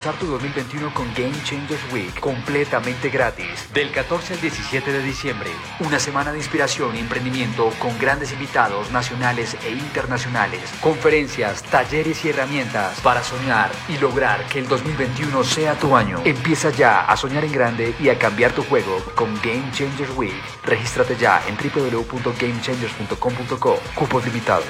[0.00, 3.70] Tu 2021 con Game Changers Week completamente gratis.
[3.74, 5.50] Del 14 al 17 de diciembre.
[5.80, 10.72] Una semana de inspiración y emprendimiento con grandes invitados nacionales e internacionales.
[10.80, 16.22] Conferencias, talleres y herramientas para soñar y lograr que el 2021 sea tu año.
[16.24, 20.32] Empieza ya a soñar en grande y a cambiar tu juego con Game Changers Week.
[20.64, 23.78] Regístrate ya en www.gamechangers.com.co.
[23.94, 24.64] Cupos limitados.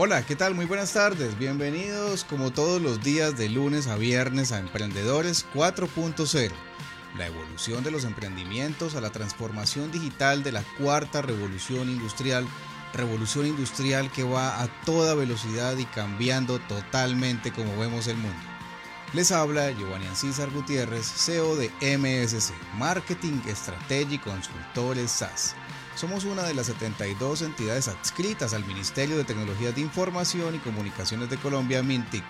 [0.00, 0.54] Hola, ¿qué tal?
[0.54, 1.36] Muy buenas tardes.
[1.40, 6.52] Bienvenidos como todos los días de lunes a viernes a Emprendedores 4.0.
[7.16, 12.46] La evolución de los emprendimientos a la transformación digital de la cuarta revolución industrial.
[12.94, 18.38] Revolución industrial que va a toda velocidad y cambiando totalmente como vemos el mundo.
[19.14, 25.56] Les habla Giovanni Ancísar Gutiérrez, CEO de MSC, Marketing Strategy Consultores SAS.
[25.98, 31.28] Somos una de las 72 entidades adscritas al Ministerio de Tecnologías de Información y Comunicaciones
[31.28, 32.22] de Colombia, MINTIC.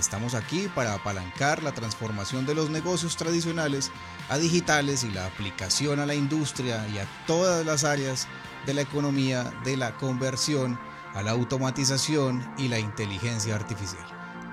[0.00, 3.92] Estamos aquí para apalancar la transformación de los negocios tradicionales
[4.28, 8.26] a digitales y la aplicación a la industria y a todas las áreas
[8.66, 10.76] de la economía, de la conversión,
[11.14, 14.04] a la automatización y la inteligencia artificial.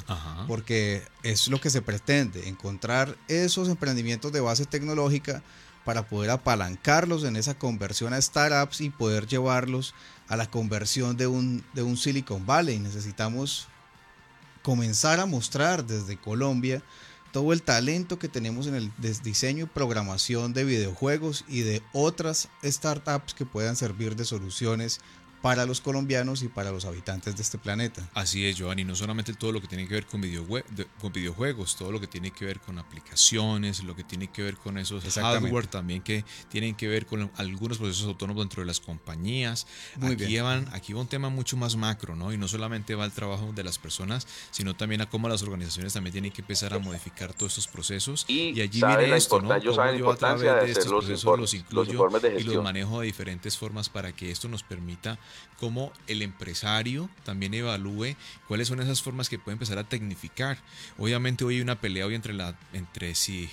[0.49, 5.43] porque es lo que se pretende, encontrar esos emprendimientos de base tecnológica
[5.85, 9.95] para poder apalancarlos en esa conversión a startups y poder llevarlos
[10.29, 12.79] a la conversión de un, de un Silicon Valley.
[12.79, 13.69] Necesitamos
[14.63, 16.83] comenzar a mostrar desde Colombia
[17.33, 18.93] todo el talento que tenemos en el
[19.23, 25.01] diseño y programación de videojuegos y de otras startups que puedan servir de soluciones
[25.43, 28.09] para los colombianos y para los habitantes de este planeta.
[28.15, 30.23] Así es, Giovanni, no solamente todo lo que tiene que ver con,
[31.01, 34.57] con videojuegos, todo lo que tiene que ver con aplicaciones, lo que tiene que ver
[34.57, 38.81] con esos hardware también que tienen que ver con algunos procesos autónomos dentro de las
[38.81, 39.67] compañías.
[40.01, 42.33] aquí, Van, aquí va un tema mucho más macro, ¿no?
[42.33, 45.93] Y no solamente va el trabajo de las personas, sino también a cómo las organizaciones
[45.93, 48.25] también tienen que empezar a modificar todos estos procesos.
[48.29, 49.57] Y, allí viene esto, ¿no?
[49.59, 52.09] Yo la importancia de, estos procesos los incluyo
[52.39, 55.19] y los manejo de diferentes formas para que esto nos permita
[55.59, 58.17] cómo el empresario también evalúe
[58.49, 60.59] cuáles son esas formas que puede empezar a tecnificar.
[60.99, 63.49] Obviamente hoy hay una pelea hoy entre, la, entre si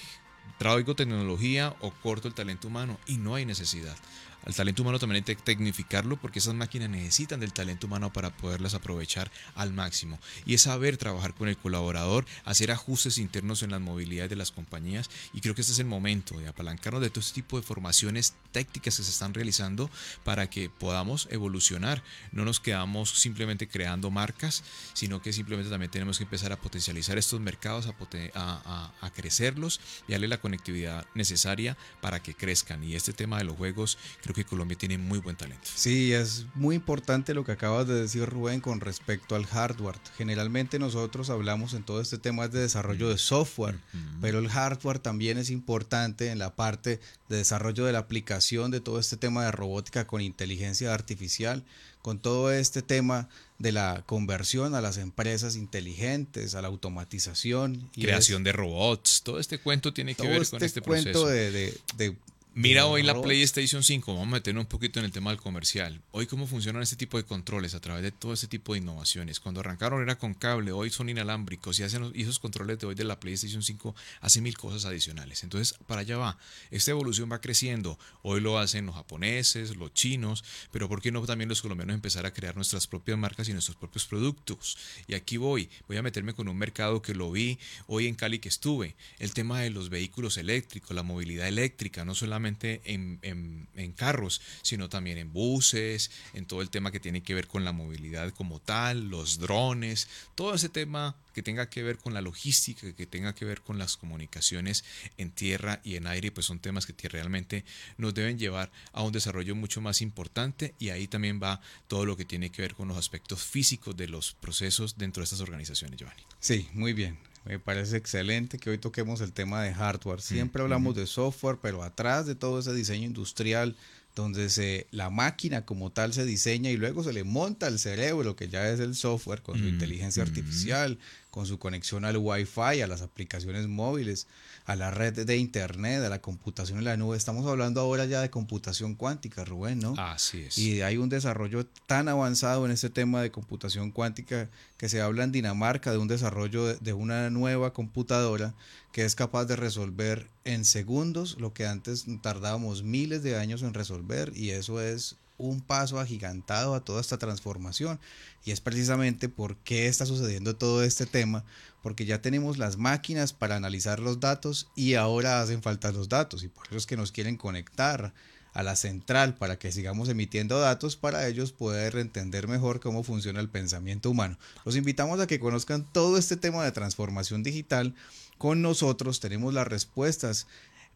[0.57, 3.95] traigo tecnología o corto el talento humano y no hay necesidad.
[4.45, 8.29] Al talento humano también hay que tecnificarlo porque esas máquinas necesitan del talento humano para
[8.35, 10.19] poderlas aprovechar al máximo.
[10.45, 14.51] Y es saber trabajar con el colaborador, hacer ajustes internos en las movilidades de las
[14.51, 15.09] compañías.
[15.33, 18.33] Y creo que este es el momento de apalancarnos de todo este tipo de formaciones
[18.51, 19.89] técnicas que se están realizando
[20.23, 22.03] para que podamos evolucionar.
[22.31, 24.63] No nos quedamos simplemente creando marcas,
[24.93, 27.87] sino que simplemente también tenemos que empezar a potencializar estos mercados,
[28.33, 32.83] a, a crecerlos y darle la conectividad necesaria para que crezcan.
[32.83, 33.97] Y este tema de los juegos,
[34.33, 35.67] creo que Colombia tiene muy buen talento.
[35.73, 39.95] Sí, es muy importante lo que acabas de decir Rubén con respecto al hardware.
[40.17, 43.79] Generalmente nosotros hablamos en todo este tema de desarrollo de software,
[44.21, 48.81] pero el hardware también es importante en la parte de desarrollo de la aplicación de
[48.81, 51.63] todo este tema de robótica con inteligencia artificial,
[52.03, 57.89] con todo este tema de la conversión a las empresas inteligentes, a la automatización.
[57.95, 61.73] Y Creación de robots, todo este cuento tiene que ver con este, este cuento de,
[61.97, 62.15] de
[62.55, 66.01] Mira hoy la PlayStation 5, vamos a meternos un poquito en el tema del comercial.
[66.11, 69.39] Hoy cómo funcionan este tipo de controles a través de todo este tipo de innovaciones.
[69.39, 73.03] Cuando arrancaron era con cable, hoy son inalámbricos y, hacen, esos controles de hoy de
[73.03, 75.43] la PlayStation 5 hacen mil cosas adicionales.
[75.43, 76.39] Entonces, para allá va.
[76.71, 77.99] Esta evolución va creciendo.
[78.23, 82.25] Hoy lo hacen los japoneses, los chinos, pero ¿por qué no también los colombianos empezar
[82.25, 84.75] a crear nuestras propias marcas y nuestros propios productos?
[85.07, 88.39] Y aquí voy, voy a meterme con un mercado que lo vi hoy en Cali
[88.39, 88.95] que estuve.
[89.19, 95.17] El tema de los vehículos eléctricos, la movilidad eléctrica, no solamente en, carros, sino también
[95.17, 99.09] en buses, en todo el tema que tiene que ver con la movilidad como tal,
[99.09, 103.45] los drones, todo ese tema que tenga que ver con la logística, que tenga que
[103.45, 104.83] ver con las comunicaciones
[105.17, 107.63] en tierra y en aire, pues son temas que realmente
[107.97, 112.17] nos deben llevar a un desarrollo mucho más importante y ahí también va todo lo
[112.17, 115.97] que tiene que ver con los aspectos físicos de los procesos dentro de estas organizaciones,
[115.97, 116.23] Giovanni.
[116.39, 117.28] Sí, muy bien.
[117.45, 120.21] Me parece excelente que hoy toquemos el tema de hardware.
[120.21, 123.75] Siempre hablamos de software, pero atrás de todo ese diseño industrial,
[124.15, 128.35] donde se, la máquina como tal se diseña y luego se le monta al cerebro,
[128.35, 130.97] que ya es el software, con su inteligencia artificial,
[131.29, 134.27] con su conexión al Wi-Fi, a las aplicaciones móviles,
[134.65, 137.17] a la red de Internet, a la computación en la nube.
[137.17, 139.93] Estamos hablando ahora ya de computación cuántica, Rubén, ¿no?
[139.97, 140.57] Así es.
[140.57, 145.23] Y hay un desarrollo tan avanzado en este tema de computación cuántica que se habla
[145.23, 148.55] en Dinamarca de un desarrollo de, una nueva computadora
[148.91, 153.73] que es capaz de resolver en segundos lo que antes tardábamos miles de años en
[153.73, 157.99] resolver y eso es un paso agigantado a toda esta transformación.
[158.45, 161.43] Y es precisamente por qué está sucediendo todo este tema,
[161.81, 166.43] porque ya tenemos las máquinas para analizar los datos y ahora hacen falta los datos
[166.43, 168.13] y por eso es que nos quieren conectar
[168.53, 173.39] a la central para que sigamos emitiendo datos para ellos poder entender mejor cómo funciona
[173.39, 174.37] el pensamiento humano.
[174.65, 177.95] Los invitamos a que conozcan todo este tema de transformación digital.
[178.37, 180.47] Con nosotros tenemos las respuestas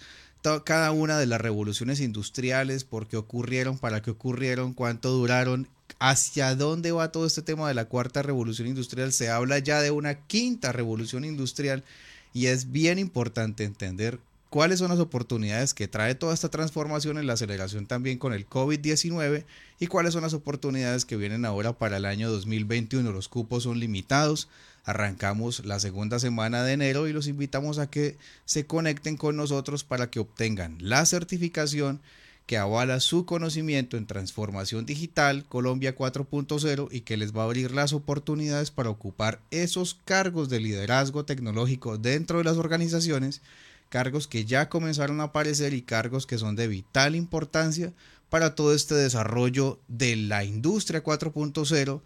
[0.65, 5.69] cada una de las revoluciones industriales, por qué ocurrieron, para qué ocurrieron, cuánto duraron,
[6.01, 9.13] hacia dónde va todo este tema de la cuarta revolución industrial.
[9.13, 11.85] Se habla ya de una quinta revolución industrial
[12.33, 14.19] y es bien importante entender
[14.53, 18.47] cuáles son las oportunidades que trae toda esta transformación en la aceleración también con el
[18.47, 19.45] COVID-19
[19.81, 23.13] y cuáles son las oportunidades que vienen ahora para el año 2021.
[23.13, 24.51] Los cupos son limitados.
[24.85, 29.85] Arrancamos la segunda semana de enero y los invitamos a que se conecten con nosotros
[29.85, 32.03] para que obtengan la certificación
[32.47, 37.73] que avala su conocimiento en transformación digital Colombia 4.0 y que les va a abrir
[37.73, 43.43] las oportunidades para ocupar esos cargos de liderazgo tecnológico dentro de las organizaciones,
[43.89, 47.93] cargos que ya comenzaron a aparecer y cargos que son de vital importancia
[48.29, 52.01] para todo este desarrollo de la industria 4.0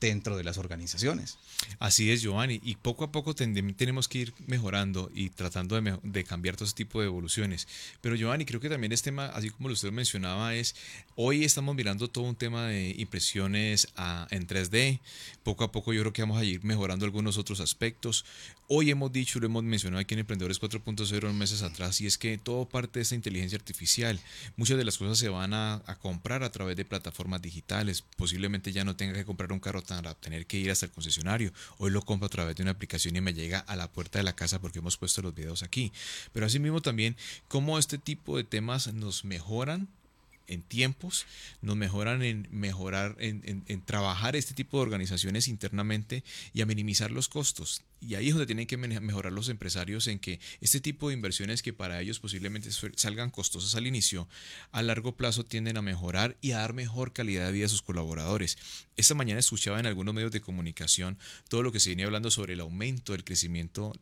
[0.00, 1.38] dentro de las organizaciones.
[1.78, 6.56] Así es, Giovanni, y poco a poco tenemos que ir mejorando y tratando de, cambiar
[6.56, 7.66] todo ese tipo de evoluciones.
[8.00, 10.74] Pero Giovanni, creo que también este tema, así como usted mencionaba, es,
[11.14, 13.88] hoy estamos mirando todo un tema de impresiones
[14.30, 15.00] en 3D,
[15.42, 18.24] poco a poco yo creo que vamos a ir mejorando algunos otros aspectos.
[18.68, 22.36] Hoy hemos dicho, lo hemos mencionado aquí en Emprendedores 4.0 meses atrás, y es que
[22.36, 24.18] todo parte de esta inteligencia artificial.
[24.56, 28.02] Muchas de las cosas se van a, comprar a través de plataformas digitales.
[28.16, 31.52] Posiblemente ya no tenga que comprar un carro para tener que ir hasta el concesionario.
[31.78, 34.24] Hoy lo compro a través de una aplicación y me llega a la puerta de
[34.24, 35.92] la casa porque hemos puesto los videos aquí.
[36.32, 39.86] Pero asimismo también cómo este tipo de temas nos mejoran
[40.48, 41.26] en tiempos,
[41.62, 47.28] nos mejoran en mejorar, en, trabajar este tipo de organizaciones internamente y a minimizar los
[47.28, 47.82] costos.
[48.00, 51.62] Y ahí es donde tienen que mejorar los empresarios en que este tipo de inversiones
[51.62, 54.28] que para ellos posiblemente salgan costosas al inicio,
[54.70, 57.82] a largo plazo tienden a mejorar y a dar mejor calidad de vida a sus
[57.82, 58.58] colaboradores.
[58.96, 62.54] Esta mañana escuchaba en algunos medios de comunicación todo lo que se venía hablando sobre
[62.54, 63.92] el aumento del crecimiento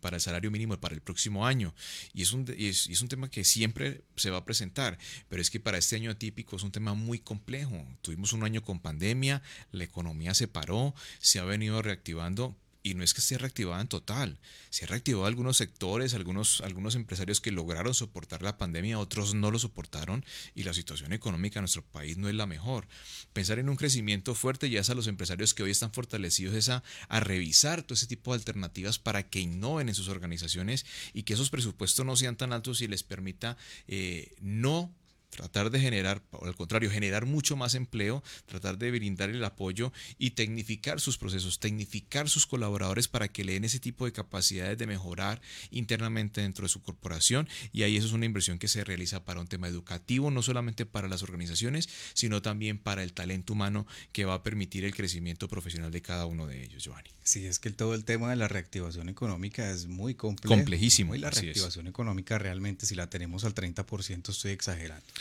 [0.00, 1.74] para el salario mínimo para el próximo año.
[2.12, 5.50] Y es, un, es, es un tema que siempre se va a presentar, pero es
[5.50, 7.86] que para este año atípico es un tema muy complejo.
[8.02, 13.02] Tuvimos un año con pandemia, la economía se paró, se ha venido reactivando, y no
[13.02, 14.38] es que esté reactivada en total,
[14.68, 19.50] se ha reactivado algunos sectores, algunos, algunos empresarios que lograron soportar la pandemia, otros no
[19.50, 20.22] lo soportaron
[20.54, 22.86] y la situación económica de nuestro país no es la mejor.
[23.32, 26.68] Pensar en un crecimiento fuerte ya es a los empresarios que hoy están fortalecidos es
[26.68, 31.32] a, revisar todo ese tipo de alternativas para que innoven en sus organizaciones y que
[31.32, 33.56] esos presupuestos no sean tan altos y les permita
[33.88, 34.94] eh, no
[35.34, 39.92] tratar de generar, o al contrario, generar mucho más empleo, tratar de brindar el apoyo
[40.16, 44.78] y tecnificar sus procesos, tecnificar sus colaboradores para que le den ese tipo de capacidades
[44.78, 48.84] de mejorar internamente dentro de su corporación y ahí eso es una inversión que se
[48.84, 53.54] realiza para un tema educativo, no solamente para las organizaciones, sino también para el talento
[53.54, 57.10] humano que va a permitir el crecimiento profesional de cada uno de ellos, Giovanni.
[57.24, 60.54] Sí, es que todo el tema de la reactivación económica es muy complejo.
[60.54, 61.14] Complejísimo.
[61.14, 65.06] Y la reactivación económica realmente, si la tenemos al 30%, estoy exagerando.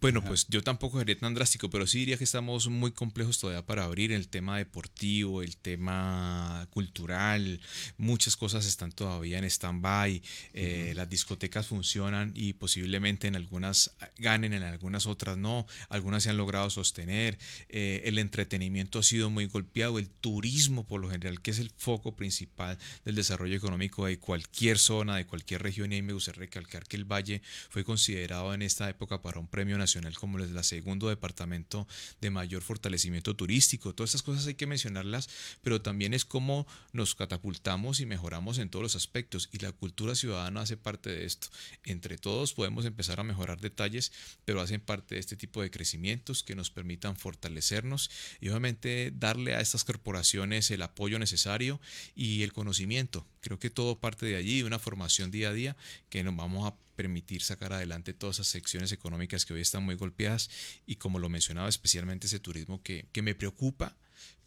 [0.00, 3.64] Bueno, pues yo tampoco sería tan drástico, pero sí diría que estamos muy complejos todavía
[3.64, 7.60] para abrir el tema deportivo, el tema cultural.
[7.96, 10.22] Muchas cosas están todavía en stand-by.
[10.54, 15.66] Eh, las discotecas funcionan y posiblemente en algunas ganen, en algunas otras no.
[15.88, 17.38] Algunas se han logrado sostener.
[17.68, 19.98] Eh, el entretenimiento ha sido muy golpeado.
[19.98, 24.78] El turismo, por lo general, que es el foco principal del desarrollo económico de cualquier
[24.78, 25.92] zona, de cualquier región.
[25.92, 29.48] Y ahí me gustaría recalcar que el Valle fue considerado en esta época para un
[29.48, 31.86] premio nacional como el la segundo departamento
[32.20, 33.94] de mayor fortalecimiento turístico.
[33.94, 35.28] Todas estas cosas hay que mencionarlas,
[35.62, 40.14] pero también es cómo nos catapultamos y mejoramos en todos los aspectos y la cultura
[40.14, 41.48] ciudadana hace parte de esto.
[41.84, 44.12] Entre todos podemos empezar a mejorar detalles,
[44.44, 48.10] pero hacen parte de este tipo de crecimientos que nos permitan fortalecernos
[48.40, 51.80] y obviamente darle a estas corporaciones el apoyo necesario
[52.14, 53.26] y el conocimiento.
[53.40, 55.76] Creo que todo parte de allí, una formación día a día
[56.08, 59.94] que nos vamos a permitir sacar adelante todas esas secciones económicas que hoy están muy
[59.94, 60.50] golpeadas
[60.86, 63.96] y como lo mencionaba especialmente ese turismo que, que me preocupa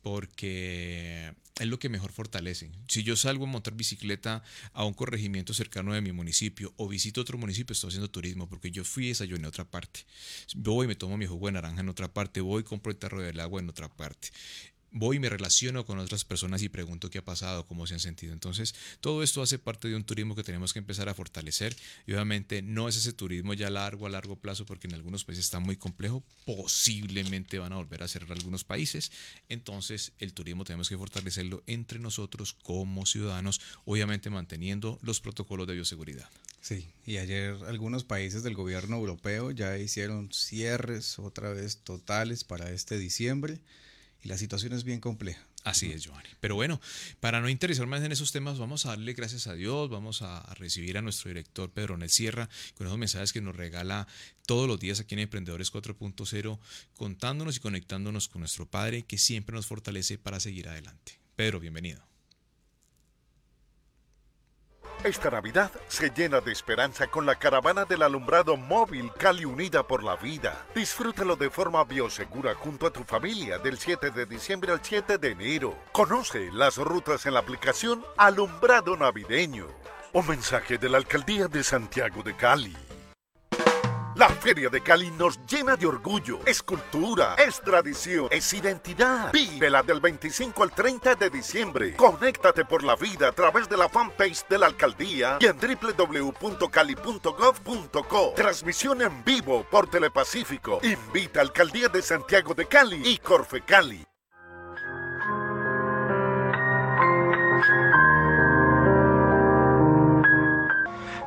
[0.06, 2.70] porque es lo que mejor fortalece.
[2.88, 7.22] Si yo salgo a montar bicicleta a un corregimiento cercano de mi municipio o visito
[7.22, 10.02] otro municipio, estoy haciendo turismo porque yo fui y desayuné en otra parte.
[10.56, 13.00] Voy y me tomo mi jugo de naranja en otra parte, voy y compro el
[13.00, 14.30] tarro del agua en otra parte
[14.96, 18.00] voy y me relaciono con otras personas y pregunto qué ha pasado, cómo se han
[18.00, 18.32] sentido.
[18.32, 21.75] Entonces, todo esto hace parte de un turismo que tenemos que empezar a fortalecer
[22.08, 25.44] y obviamente no es ese turismo ya largo, a largo plazo, porque en algunos países
[25.44, 29.12] está muy complejo, posiblemente van a volver a cerrar algunos países.
[29.50, 35.74] Entonces, el turismo tenemos que fortalecerlo entre nosotros como ciudadanos, obviamente manteniendo los protocolos de
[35.74, 36.30] bioseguridad.
[36.62, 42.72] Sí, y ayer algunos países del gobierno europeo ya hicieron cierres otra vez totales para
[42.72, 43.60] este diciembre
[44.25, 45.48] y la situación es bien compleja.
[45.63, 46.29] Así es, Giovanni.
[46.39, 46.82] Pero bueno,
[47.20, 50.41] para no interesar más en esos temas, vamos a darle gracias a Dios, vamos a
[50.55, 54.08] recibir a nuestro director Pedro Nel Sierra con esos mensajes que nos regala
[54.48, 56.60] todos los días aquí en Emprendedores 4.0,
[56.98, 61.20] contándonos y conectándonos con nuestro Padre que siempre nos fortalece para seguir adelante.
[61.36, 62.15] Pedro, bienvenido.
[65.06, 70.04] Esta Navidad se llena de esperanza con la caravana del alumbrado móvil Cali Unida por
[70.04, 70.66] la Vida.
[70.74, 75.30] Disfrútalo de forma biosegura junto a tu familia del 7 de diciembre al 7 de
[75.30, 75.78] enero.
[75.92, 79.68] Conoce las rutas en la aplicación Alumbrado Navideño.
[80.12, 82.76] Un mensaje de la Alcaldía de Santiago de Cali.
[84.25, 86.39] La Feria de Cali nos llena de orgullo.
[86.48, 89.32] Es cultura, es tradición, es identidad.
[89.32, 91.96] Vívela del 25 al 30 de diciembre.
[91.96, 98.34] Conéctate por la vida a través de la fanpage de la alcaldía y en www.cali.gov.co.
[98.36, 100.79] Transmisión en vivo por Telepacífico.
[100.82, 104.03] Invita a Alcaldía de Santiago de Cali y Corfe Cali.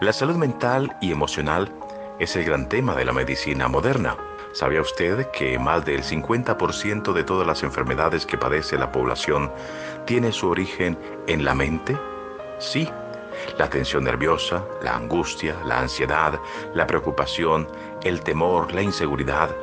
[0.00, 1.72] La salud mental y emocional
[2.18, 4.16] es el gran tema de la medicina moderna.
[4.52, 9.52] ¿Sabía usted que más del 50% de todas las enfermedades que padece la población
[10.04, 11.96] tiene su origen en la mente?
[12.58, 12.88] Sí,
[13.56, 16.40] la tensión nerviosa, la angustia, la ansiedad,
[16.74, 17.68] la preocupación,
[18.02, 19.54] el temor, la inseguridad,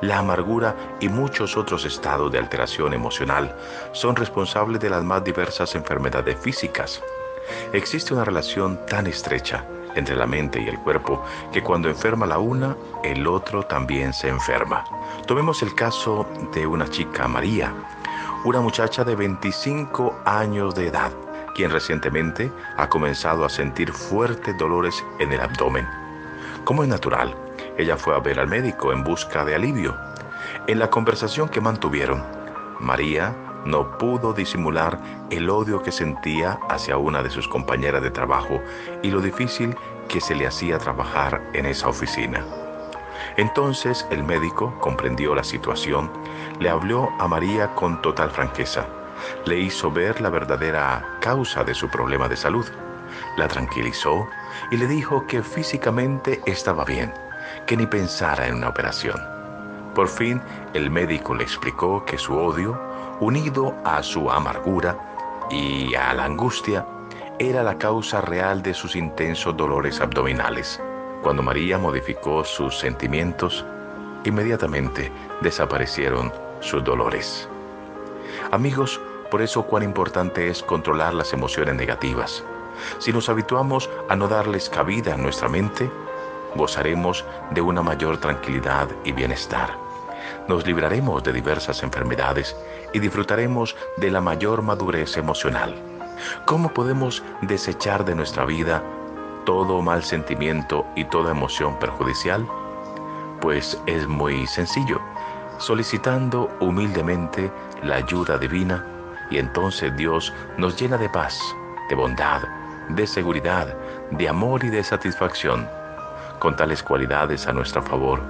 [0.00, 3.54] la amargura y muchos otros estados de alteración emocional
[3.92, 7.00] son responsables de las más diversas enfermedades físicas.
[7.72, 12.38] Existe una relación tan estrecha entre la mente y el cuerpo que cuando enferma la
[12.38, 14.84] una, el otro también se enferma.
[15.26, 17.72] Tomemos el caso de una chica, María,
[18.44, 21.12] una muchacha de 25 años de edad,
[21.54, 25.86] quien recientemente ha comenzado a sentir fuertes dolores en el abdomen.
[26.64, 27.34] Como es natural,
[27.76, 29.96] ella fue a ver al médico en busca de alivio.
[30.66, 32.24] En la conversación que mantuvieron,
[32.78, 34.98] María no pudo disimular
[35.30, 38.60] el odio que sentía hacia una de sus compañeras de trabajo
[39.02, 39.76] y lo difícil
[40.08, 42.44] que se le hacía trabajar en esa oficina.
[43.36, 46.10] Entonces el médico comprendió la situación,
[46.58, 48.86] le habló a María con total franqueza,
[49.44, 52.66] le hizo ver la verdadera causa de su problema de salud,
[53.36, 54.26] la tranquilizó
[54.70, 57.12] y le dijo que físicamente estaba bien,
[57.66, 59.20] que ni pensara en una operación.
[59.94, 60.40] Por fin
[60.72, 62.89] el médico le explicó que su odio
[63.20, 66.86] unido a su amargura y a la angustia,
[67.38, 70.80] era la causa real de sus intensos dolores abdominales.
[71.22, 73.64] Cuando María modificó sus sentimientos,
[74.24, 75.10] inmediatamente
[75.40, 77.48] desaparecieron sus dolores.
[78.52, 79.00] Amigos,
[79.30, 82.44] por eso cuán importante es controlar las emociones negativas.
[82.98, 85.90] Si nos habituamos a no darles cabida en nuestra mente,
[86.56, 89.76] gozaremos de una mayor tranquilidad y bienestar.
[90.48, 92.56] Nos libraremos de diversas enfermedades
[92.92, 95.74] y disfrutaremos de la mayor madurez emocional.
[96.44, 98.82] ¿Cómo podemos desechar de nuestra vida
[99.44, 102.46] todo mal sentimiento y toda emoción perjudicial?
[103.40, 105.00] Pues es muy sencillo,
[105.58, 107.50] solicitando humildemente
[107.82, 108.84] la ayuda divina
[109.30, 111.40] y entonces Dios nos llena de paz,
[111.88, 112.42] de bondad,
[112.90, 113.74] de seguridad,
[114.10, 115.68] de amor y de satisfacción.
[116.38, 118.20] Con tales cualidades a nuestro favor,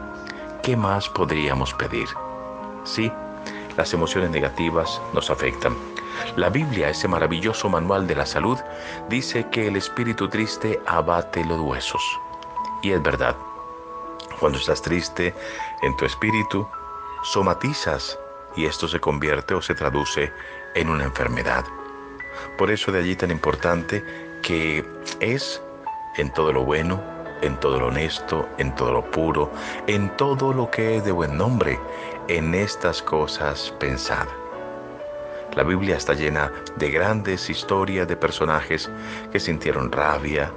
[0.63, 2.09] ¿qué más podríamos pedir?
[2.85, 3.11] Sí,
[3.77, 5.77] las emociones negativas nos afectan.
[6.37, 8.59] La Biblia, ese maravilloso manual de la salud,
[9.09, 12.03] dice que el espíritu triste abate los huesos.
[12.83, 13.37] Y es verdad.
[14.39, 15.35] Cuando estás triste
[15.83, 16.67] en tu espíritu,
[17.23, 18.19] somatizas
[18.57, 20.33] y esto se convierte o se traduce
[20.75, 21.65] en una enfermedad.
[22.57, 24.05] Por eso de allí tan importante
[24.43, 24.85] que
[25.21, 25.63] es
[26.17, 27.01] en todo lo bueno,
[27.43, 29.51] en todo lo honesto, en todo lo puro,
[29.87, 31.79] en todo lo que es de buen nombre,
[32.29, 34.27] en estas cosas pensad.
[35.57, 38.89] La Biblia está llena de grandes historias de personajes
[39.33, 40.53] que sintieron rabia,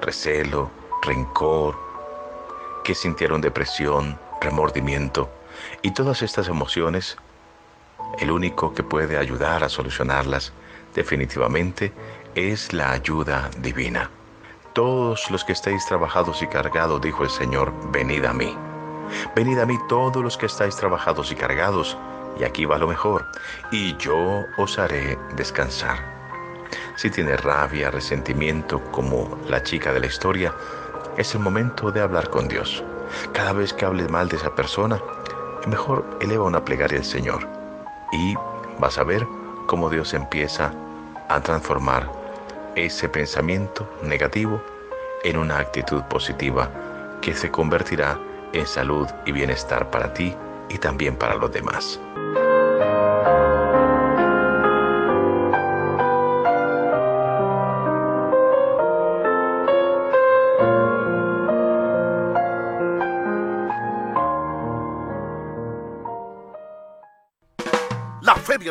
[0.00, 0.70] recelo,
[1.02, 1.76] rencor,
[2.84, 5.28] que sintieron depresión, remordimiento
[5.82, 7.16] y todas estas emociones.
[8.20, 10.52] El único que puede ayudar a solucionarlas
[10.94, 11.92] definitivamente
[12.34, 14.10] es la ayuda divina.
[14.78, 18.56] Todos los que estéis trabajados y cargados, dijo el Señor, venid a mí.
[19.34, 21.98] Venid a mí todos los que estáis trabajados y cargados,
[22.38, 23.26] y aquí va lo mejor,
[23.72, 25.98] y yo os haré descansar.
[26.94, 30.54] Si tienes rabia, resentimiento, como la chica de la historia,
[31.16, 32.84] es el momento de hablar con Dios.
[33.32, 35.00] Cada vez que hables mal de esa persona,
[35.66, 37.48] mejor eleva una plegaria al Señor
[38.12, 38.36] y
[38.78, 39.26] vas a ver
[39.66, 40.72] cómo Dios empieza
[41.28, 42.17] a transformar
[42.84, 44.62] ese pensamiento negativo
[45.24, 46.70] en una actitud positiva
[47.20, 48.18] que se convertirá
[48.52, 50.34] en salud y bienestar para ti
[50.68, 52.00] y también para los demás.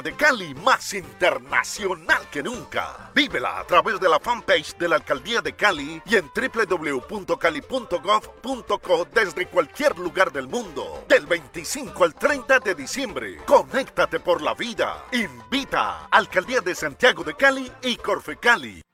[0.02, 3.12] De Cali más internacional que nunca.
[3.14, 9.48] Vívela a través de la fanpage de la Alcaldía de Cali y en www.cali.gov.co desde
[9.48, 11.04] cualquier lugar del mundo.
[11.08, 13.38] Del 25 al 30 de diciembre.
[13.46, 15.06] Conéctate por la vida.
[15.12, 18.87] Invita Alcaldía de Santiago de Cali y Corfe Cali.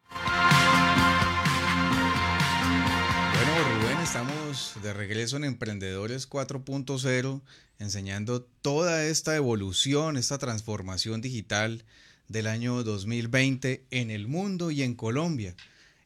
[4.84, 7.42] De regreso en Emprendedores 4.0,
[7.80, 11.86] enseñando toda esta evolución, esta transformación digital
[12.28, 15.56] del año 2020 en el mundo y en Colombia.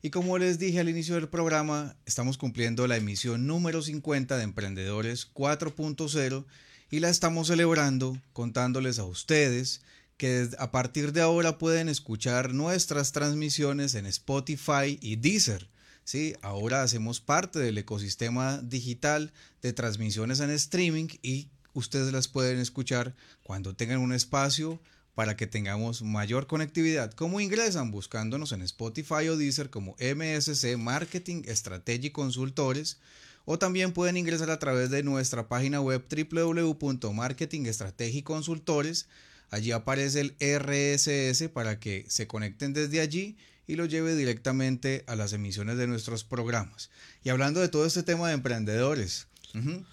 [0.01, 4.43] Y como les dije al inicio del programa, estamos cumpliendo la emisión número 50 de
[4.43, 6.45] Emprendedores 4.0
[6.91, 9.81] y la estamos celebrando contándoles a ustedes
[10.17, 15.67] que a partir de ahora pueden escuchar nuestras transmisiones en Spotify y Deezer.
[16.07, 16.33] ¿Sí?
[16.41, 23.13] Ahora hacemos parte del ecosistema digital de transmisiones en streaming y ustedes las pueden escuchar
[23.43, 24.79] cuando tengan un espacio
[25.15, 27.11] para que tengamos mayor conectividad.
[27.11, 27.91] ¿Cómo ingresan?
[27.91, 32.99] Buscándonos en Spotify o Deezer como MSC Marketing Strategy Consultores
[33.43, 39.09] o también pueden ingresar a través de nuestra página web www.marketingstrategiconsultores.
[39.49, 43.35] Allí aparece el RSS para que se conecten desde allí
[43.67, 46.89] y lo lleve directamente a las emisiones de nuestros programas.
[47.23, 49.27] Y hablando de todo este tema de emprendedores,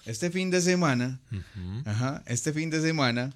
[0.06, 1.20] este fin de semana,
[2.26, 3.34] este fin de semana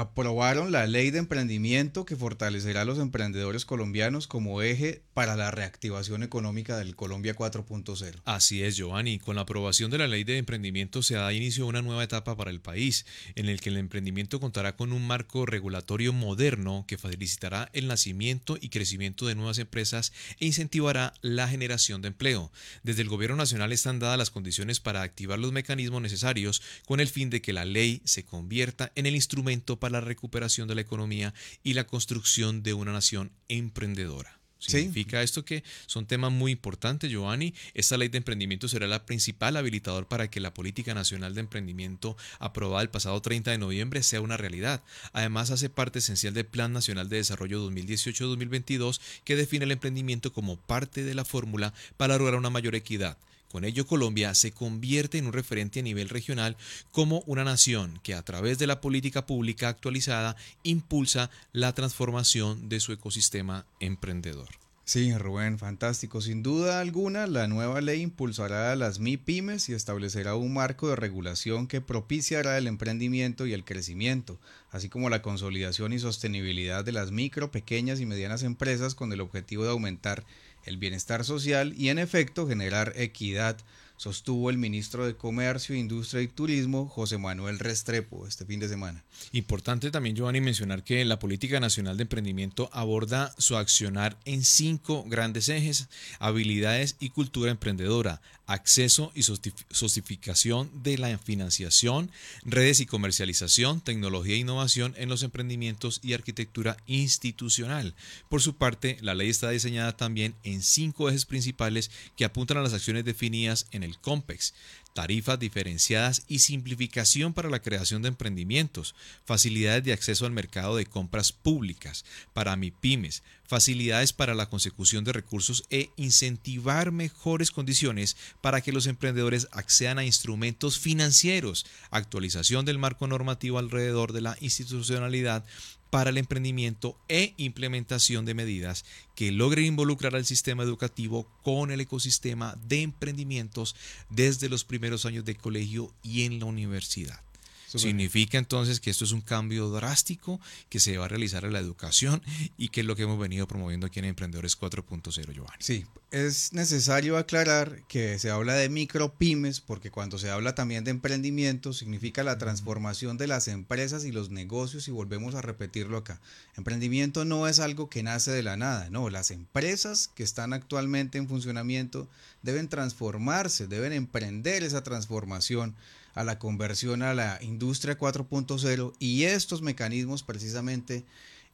[0.00, 5.50] aprobaron la ley de emprendimiento que fortalecerá a los emprendedores colombianos como eje para la
[5.50, 8.20] reactivación económica del Colombia 4.0.
[8.24, 9.18] Así es, Giovanni.
[9.18, 12.36] Con la aprobación de la ley de emprendimiento se da inicio a una nueva etapa
[12.36, 16.96] para el país, en el que el emprendimiento contará con un marco regulatorio moderno que
[16.96, 22.52] facilitará el nacimiento y crecimiento de nuevas empresas e incentivará la generación de empleo.
[22.84, 27.08] Desde el Gobierno Nacional están dadas las condiciones para activar los mecanismos necesarios con el
[27.08, 30.80] fin de que la ley se convierta en el instrumento para la recuperación de la
[30.80, 34.38] economía y la construcción de una nación emprendedora.
[34.58, 37.54] Significa esto que son temas muy importantes, Giovanni.
[37.74, 42.16] Esta ley de emprendimiento será la principal habilitador para que la política nacional de emprendimiento
[42.40, 44.82] aprobada el pasado 30 de noviembre sea una realidad.
[45.12, 50.56] Además, hace parte esencial del Plan Nacional de Desarrollo 2018-2022 que define el emprendimiento como
[50.56, 53.16] parte de la fórmula para lograr una mayor equidad,
[53.50, 56.56] con ello Colombia se convierte en un referente a nivel regional
[56.90, 62.80] como una nación que a través de la política pública actualizada impulsa la transformación de
[62.80, 64.48] su ecosistema emprendedor.
[64.88, 66.22] Sí, Rubén, fantástico.
[66.22, 70.96] Sin duda alguna, la nueva ley impulsará a las MIPIMES y establecerá un marco de
[70.96, 76.92] regulación que propiciará el emprendimiento y el crecimiento, así como la consolidación y sostenibilidad de
[76.92, 80.24] las micro, pequeñas y medianas empresas con el objetivo de aumentar
[80.68, 83.56] el bienestar social y en efecto generar equidad,
[83.98, 89.04] sostuvo el ministro de Comercio, Industria y Turismo, José Manuel Restrepo, este fin de semana.
[89.32, 95.04] Importante también, Giovanni, mencionar que la Política Nacional de Emprendimiento aborda su accionar en cinco
[95.06, 95.88] grandes ejes,
[96.20, 102.10] habilidades y cultura emprendedora, acceso y sostificación de la financiación,
[102.44, 107.94] redes y comercialización, tecnología e innovación en los emprendimientos y arquitectura institucional.
[108.30, 112.62] Por su parte, la ley está diseñada también en cinco ejes principales que apuntan a
[112.62, 114.54] las acciones definidas en el COMPEX,
[114.98, 120.86] tarifas diferenciadas y simplificación para la creación de emprendimientos, facilidades de acceso al mercado de
[120.86, 128.60] compras públicas para MIPIMES, facilidades para la consecución de recursos e incentivar mejores condiciones para
[128.60, 135.44] que los emprendedores accedan a instrumentos financieros, actualización del marco normativo alrededor de la institucionalidad
[135.90, 141.80] para el emprendimiento e implementación de medidas que logren involucrar al sistema educativo con el
[141.80, 143.74] ecosistema de emprendimientos
[144.10, 147.27] desde los primeros años de colegio y en la universidad.
[147.76, 151.58] Significa entonces que esto es un cambio drástico que se va a realizar en la
[151.58, 152.22] educación
[152.56, 155.58] y que es lo que hemos venido promoviendo aquí en Emprendedores 4.0, Giovanni.
[155.60, 160.90] Sí, es necesario aclarar que se habla de micropymes porque cuando se habla también de
[160.90, 166.20] emprendimiento significa la transformación de las empresas y los negocios y volvemos a repetirlo acá.
[166.56, 171.18] Emprendimiento no es algo que nace de la nada, no, las empresas que están actualmente
[171.18, 172.08] en funcionamiento
[172.42, 175.74] deben transformarse, deben emprender esa transformación
[176.14, 181.04] a la conversión a la industria 4.0 y estos mecanismos precisamente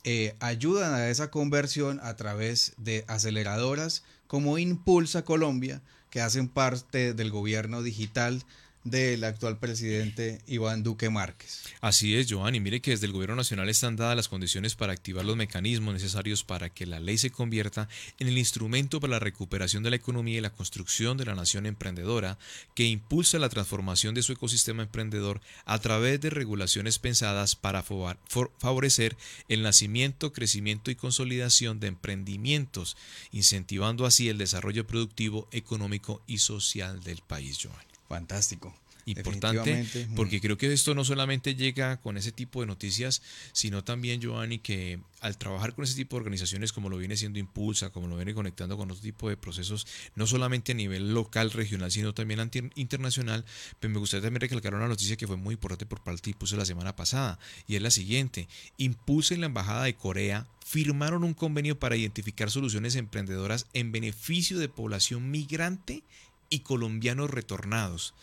[0.05, 7.15] eh, ayudan a esa conversión a través de aceleradoras como Impulsa Colombia, que hacen parte
[7.15, 8.45] del gobierno digital
[8.85, 11.63] del actual presidente Iván Duque Márquez.
[11.81, 12.61] Así es, Giovanni.
[12.61, 16.45] Mire que desde el Gobierno Nacional están dadas las condiciones para activar los mecanismos necesarios
[16.45, 20.39] para que la ley se convierta en el instrumento para la recuperación de la economía
[20.39, 22.39] y la construcción de la nación emprendedora
[22.75, 29.17] que impulsa la transformación de su ecosistema emprendedor a través de regulaciones pensadas para favorecer
[29.49, 32.97] el nacimiento, crecimiento y consolidación de emprendimientos,
[33.33, 37.94] incentivando así el desarrollo productivo, económico y social del país, Giovanni.
[38.09, 38.75] Fantástico.
[39.07, 39.87] importante
[40.17, 44.59] porque creo que esto no solamente llega con ese tipo de noticias, sino también, Giovanni,
[44.59, 48.17] que al trabajar con ese tipo de organizaciones como lo viene siendo Impulsa, como lo
[48.17, 52.51] viene conectando con otro tipo de procesos, no solamente a nivel local, regional, sino también
[52.75, 53.45] internacional,
[53.81, 56.57] pues me gustaría también recalcar una noticia que fue muy importante por parte de Impulsa
[56.57, 58.49] la semana pasada, y es la siguiente.
[58.79, 64.59] Impulsa en la Embajada de Corea firmaron un convenio para identificar soluciones emprendedoras en beneficio
[64.59, 66.03] de población migrante
[66.49, 68.15] y colombianos retornados.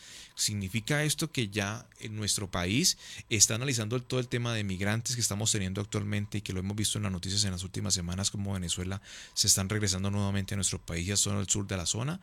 [0.41, 2.97] Significa esto que ya en nuestro país
[3.30, 6.75] está analizando todo el tema de migrantes que estamos teniendo actualmente y que lo hemos
[6.75, 9.04] visto en las noticias en las últimas semanas como Venezuela
[9.36, 12.19] se están regresando nuevamente a nuestro país y a zona del sur de la zona.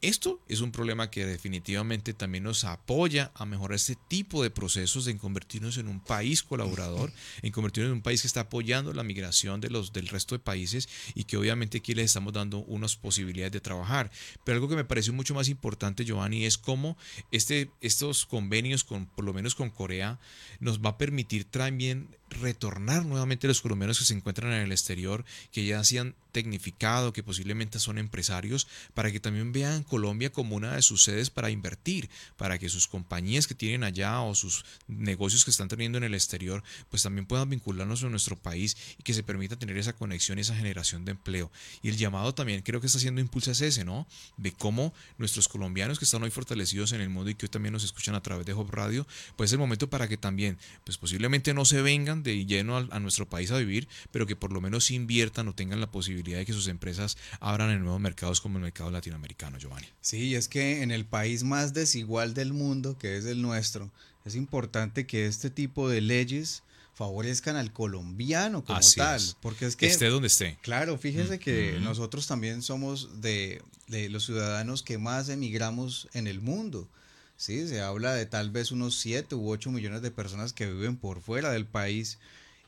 [0.00, 5.08] Esto es un problema que definitivamente también nos apoya a mejorar este tipo de procesos
[5.08, 9.02] en convertirnos en un país colaborador, en convertirnos en un país que está apoyando la
[9.02, 12.94] migración de los del resto de países y que obviamente aquí les estamos dando unas
[12.94, 14.12] posibilidades de trabajar.
[14.44, 16.96] Pero algo que me pareció mucho más importante, Giovanni, es cómo
[17.32, 20.18] este, estos convenios, con, por lo menos con Corea,
[20.60, 25.24] nos va a permitir también retornar nuevamente los colombianos que se encuentran en el exterior,
[25.52, 30.54] que ya se han tecnificado, que posiblemente son empresarios, para que también vean Colombia como
[30.54, 34.66] una de sus sedes para invertir, para que sus compañías que tienen allá o sus
[34.86, 39.02] negocios que están teniendo en el exterior, pues también puedan vincularnos a nuestro país y
[39.02, 41.50] que se permita tener esa conexión y esa generación de empleo.
[41.82, 44.06] Y el llamado también creo que está haciendo impulso es ese, ¿no?
[44.36, 47.72] De cómo nuestros colombianos que están hoy fortalecidos en el mundo y que hoy también
[47.72, 50.98] nos escuchan a través de Hop Radio, pues es el momento para que también, pues
[50.98, 54.60] posiblemente no se vengan de lleno a, nuestro país a vivir, pero que por lo
[54.60, 58.58] menos inviertan o tengan la posibilidad de que sus empresas abran en nuevos mercados como
[58.58, 59.88] el mercado latinoamericano, Giovanni.
[60.00, 63.90] Sí, es que en el país más desigual del mundo, que es el nuestro,
[64.24, 66.62] es importante que este tipo de leyes
[66.96, 69.20] favorezcan al colombiano como tal.
[69.40, 69.86] Porque es que.
[69.86, 70.58] Esté donde esté.
[70.62, 76.40] Claro, fíjese que nosotros también somos de, de, los ciudadanos que más emigramos en el
[76.40, 76.88] mundo.
[77.36, 80.96] Sí, se habla de tal vez unos 7 u 8 millones de personas que viven
[80.96, 82.18] por fuera del país.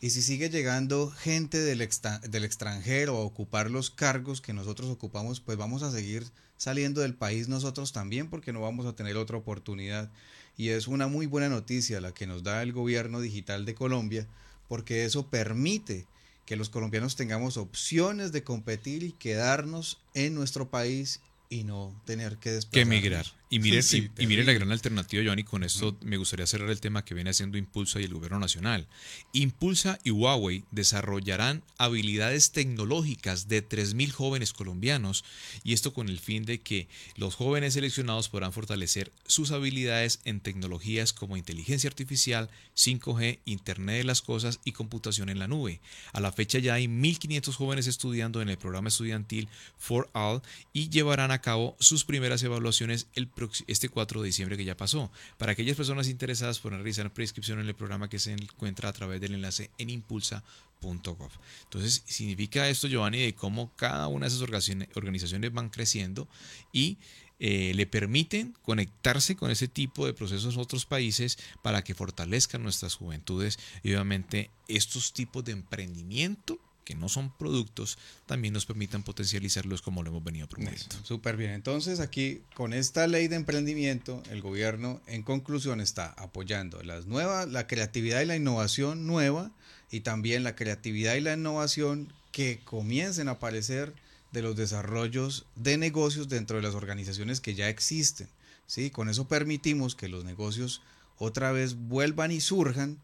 [0.00, 1.88] Y si sigue llegando gente del,
[2.28, 6.24] del extranjero a ocupar los cargos que nosotros ocupamos, pues vamos a seguir
[6.56, 10.10] saliendo del país nosotros también porque no vamos a tener otra oportunidad.
[10.56, 14.26] Y es una muy buena noticia la que nos da el gobierno digital de Colombia
[14.68, 16.06] porque eso permite
[16.46, 22.36] que los colombianos tengamos opciones de competir y quedarnos en nuestro país y no tener
[22.36, 22.90] que desplazarnos.
[22.90, 23.26] Que emigrar.
[23.50, 23.80] Y mire,
[24.18, 27.30] y, mire la gran alternativa, Johnny, con esto me gustaría cerrar el tema que viene
[27.30, 28.86] haciendo Impulsa y el gobierno nacional.
[29.32, 35.24] Impulsa y Huawei desarrollarán habilidades tecnológicas de 3.000 jóvenes colombianos
[35.64, 40.40] y esto con el fin de que los jóvenes seleccionados podrán fortalecer sus habilidades en
[40.40, 45.80] tecnologías como inteligencia artificial, 5G, Internet de las Cosas y computación en la nube.
[46.12, 50.42] A la fecha ya hay 1.500 jóvenes estudiando en el programa estudiantil For All
[50.74, 53.26] y llevarán a cabo sus primeras evaluaciones el
[53.66, 55.10] este 4 de diciembre que ya pasó.
[55.36, 59.20] Para aquellas personas interesadas pueden realizar prescripción en el programa que se encuentra a través
[59.20, 61.30] del enlace en impulsa.gov.
[61.64, 66.28] Entonces, significa esto, Giovanni, de cómo cada una de esas organizaciones van creciendo
[66.72, 66.98] y
[67.40, 72.64] eh, le permiten conectarse con ese tipo de procesos en otros países para que fortalezcan
[72.64, 79.02] nuestras juventudes y obviamente estos tipos de emprendimiento que no son productos, también nos permitan
[79.02, 80.96] potencializarlos como lo hemos venido promoviendo.
[81.04, 81.50] Súper bien.
[81.50, 87.46] Entonces aquí con esta ley de emprendimiento, el gobierno en conclusión está apoyando las nuevas,
[87.46, 89.50] la creatividad y la innovación nueva
[89.90, 93.92] y también la creatividad y la innovación que comiencen a aparecer
[94.32, 98.30] de los desarrollos de negocios dentro de las organizaciones que ya existen.
[98.66, 98.88] ¿sí?
[98.88, 100.80] Con eso permitimos que los negocios
[101.18, 102.96] otra vez vuelvan y surjan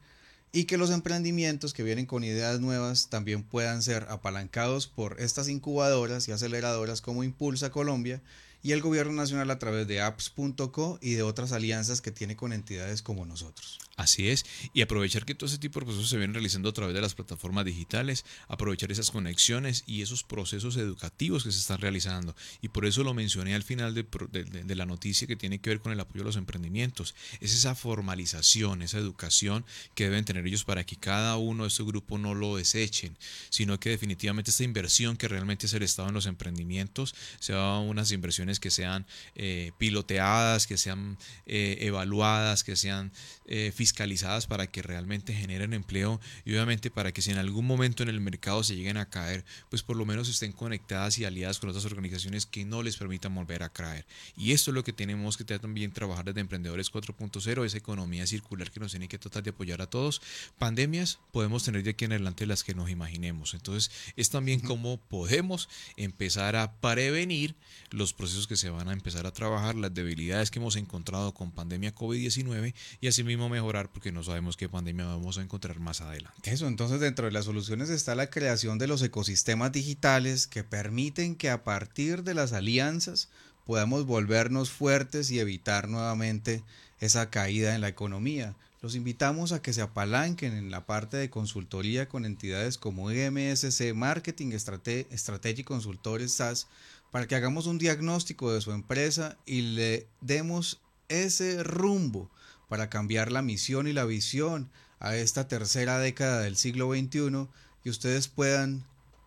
[0.55, 5.49] y que los emprendimientos que vienen con ideas nuevas también puedan ser apalancados por estas
[5.49, 8.23] incubadoras y aceleradoras como Impulsa Colombia
[8.63, 12.53] y el gobierno nacional a través de apps.co y de otras alianzas que tiene con
[12.53, 13.81] entidades como nosotros.
[13.97, 16.97] Así es, y aprovechar que todo ese tipo de procesos se vienen realizando a través
[16.97, 22.35] de las plataformas digitales, aprovechar esas conexiones y esos procesos educativos que se están realizando.
[22.61, 25.93] Y por eso lo mencioné al final de, la noticia que tiene que ver con
[25.93, 27.15] el apoyo a los emprendimientos.
[27.41, 31.87] Es esa formalización, esa educación que deben tener ellos para que cada uno de estos
[31.87, 33.17] grupos no lo desechen,
[33.49, 38.11] sino que definitivamente esta inversión que realmente es el Estado en los emprendimientos sea unas
[38.11, 43.13] inversiones que sean eh, piloteadas, que sean eh, evaluadas, que sean
[43.47, 48.03] eh, fiscalizadas para que realmente generen empleo y obviamente para que si en algún momento
[48.03, 51.59] en el mercado se lleguen a caer, pues por lo menos estén conectadas y aliadas
[51.59, 54.07] con otras organizaciones que no les permitan volver a caer.
[54.39, 58.71] Y esto es lo que tenemos que también trabajar desde Emprendedores 4.0, esa economía circular
[58.71, 60.23] que nos tiene que tratar de apoyar a todos.
[60.59, 63.53] Pandemias podemos tener de aquí en adelante las que nos imaginemos.
[63.53, 65.69] Entonces es también cómo podemos
[65.99, 67.55] empezar a prevenir
[67.91, 71.53] los procesos que se van a empezar a trabajar, las debilidades que hemos encontrado con
[71.53, 76.51] pandemia COVID-19 y asimismo mejorar porque no sabemos qué pandemia vamos a encontrar más adelante.
[76.51, 81.35] Eso, entonces dentro de las soluciones está la creación de los ecosistemas digitales que permiten
[81.35, 83.29] que a partir de las alianzas
[83.67, 86.63] podamos volvernos fuertes y evitar nuevamente
[87.01, 88.55] esa caída en la economía.
[88.83, 93.95] Los invitamos a que se apalanquen en la parte de consultoría con entidades como MSC
[93.95, 96.69] Marketing Strategy Consultores SAS
[97.11, 102.31] para que hagamos un diagnóstico de su empresa y le demos ese rumbo
[102.75, 107.47] para cambiar la misión y la visión a esta tercera década del siglo XXI
[107.85, 108.85] y ustedes puedan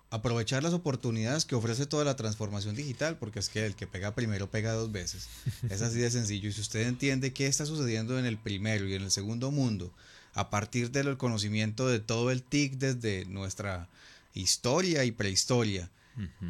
[0.09, 4.13] aprovechar las oportunidades que ofrece toda la transformación digital, porque es que el que pega
[4.13, 5.29] primero pega dos veces.
[5.69, 6.49] Es así de sencillo.
[6.49, 9.93] Y si usted entiende qué está sucediendo en el primero y en el segundo mundo,
[10.33, 13.87] a partir del conocimiento de todo el TIC desde nuestra
[14.33, 15.89] historia y prehistoria,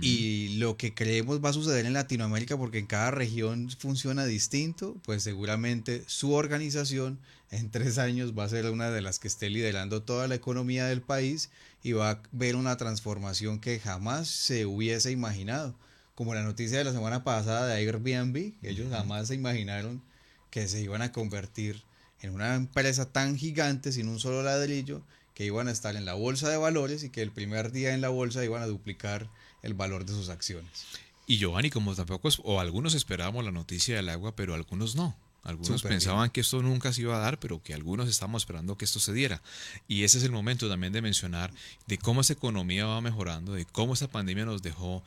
[0.02, 4.96] y lo que creemos va a suceder en Latinoamérica porque en cada región funciona distinto,
[5.04, 7.20] pues seguramente su organización
[7.52, 10.86] en tres años va a ser una de las que esté liderando toda la economía
[10.86, 11.50] del país
[11.84, 15.76] y va a ver una transformación que jamás se hubiese imaginado.
[16.16, 20.02] Como la noticia de la semana pasada de Airbnb, ellos jamás se imaginaron
[20.50, 21.84] que se iban a convertir
[22.22, 25.04] en una empresa tan gigante sin un solo ladrillo
[25.38, 28.02] que iban a estar en la bolsa de valores y que el primer día en
[28.02, 29.30] la bolsa iban a duplicar
[29.62, 30.88] el valor de sus acciones.
[31.28, 35.16] Y Giovanni, como tampoco, o algunos esperábamos la noticia del agua, pero algunos no.
[35.44, 38.86] Algunos pensaban que esto nunca se iba a dar, pero que algunos estábamos esperando que
[38.86, 39.44] esto se diera.
[39.88, 41.54] Y ese es el momento también de mencionar
[41.86, 45.04] de cómo esa economía va mejorando, de cómo esta pandemia nos dejó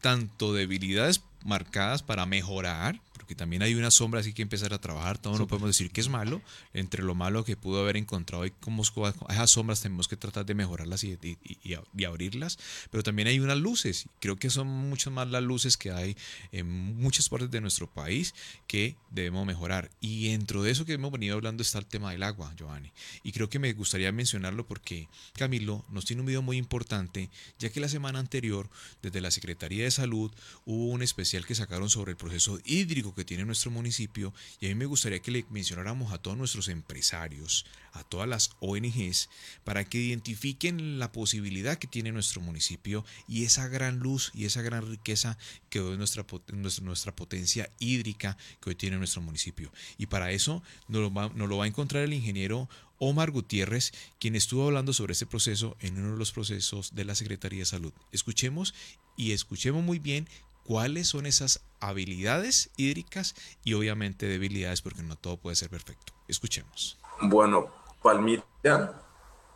[0.00, 5.18] tanto debilidades marcadas para mejorar, porque también hay una sombra así que empezar a trabajar,
[5.18, 6.42] todo no podemos decir que es malo,
[6.74, 10.54] entre lo malo que pudo haber encontrado y cómo esas sombras tenemos que tratar de
[10.54, 11.16] mejorarlas y,
[11.62, 12.58] y, abrirlas,
[12.90, 16.16] pero también hay unas luces, creo que son muchas más las luces que hay
[16.50, 18.34] en muchas partes de nuestro país
[18.66, 19.90] que debemos mejorar.
[20.00, 23.32] Y dentro de eso que hemos venido hablando está el tema del agua, Giovanni, y
[23.32, 27.80] creo que me gustaría mencionarlo porque Camilo nos tiene un video muy importante, ya que
[27.80, 28.68] la semana anterior,
[29.00, 30.32] desde la Secretaría de Salud,
[30.64, 34.68] hubo un especial que sacaron sobre el proceso hídrico que tiene nuestro municipio y a
[34.68, 39.30] mí me gustaría que le mencionáramos a todos nuestros empresarios, a todas las ONGs,
[39.64, 44.60] para que identifiquen la posibilidad que tiene nuestro municipio y esa gran luz y esa
[44.60, 45.38] gran riqueza
[45.70, 49.72] que hoy nuestra, nuestra, potencia hídrica que hoy tiene nuestro municipio.
[49.96, 52.68] Y para eso nos lo va, nos lo va a encontrar el ingeniero
[52.98, 57.16] Omar Gutiérrez, quien estuvo hablando sobre este proceso en uno de los procesos de la
[57.16, 57.92] Secretaría de Salud.
[58.12, 58.74] Escuchemos
[59.16, 60.28] y escuchemos muy bien
[60.64, 66.12] cuáles son esas habilidades hídricas y obviamente debilidades, porque no todo puede ser perfecto.
[66.28, 66.98] Escuchemos.
[67.20, 67.68] Bueno,
[68.02, 68.44] Palmira,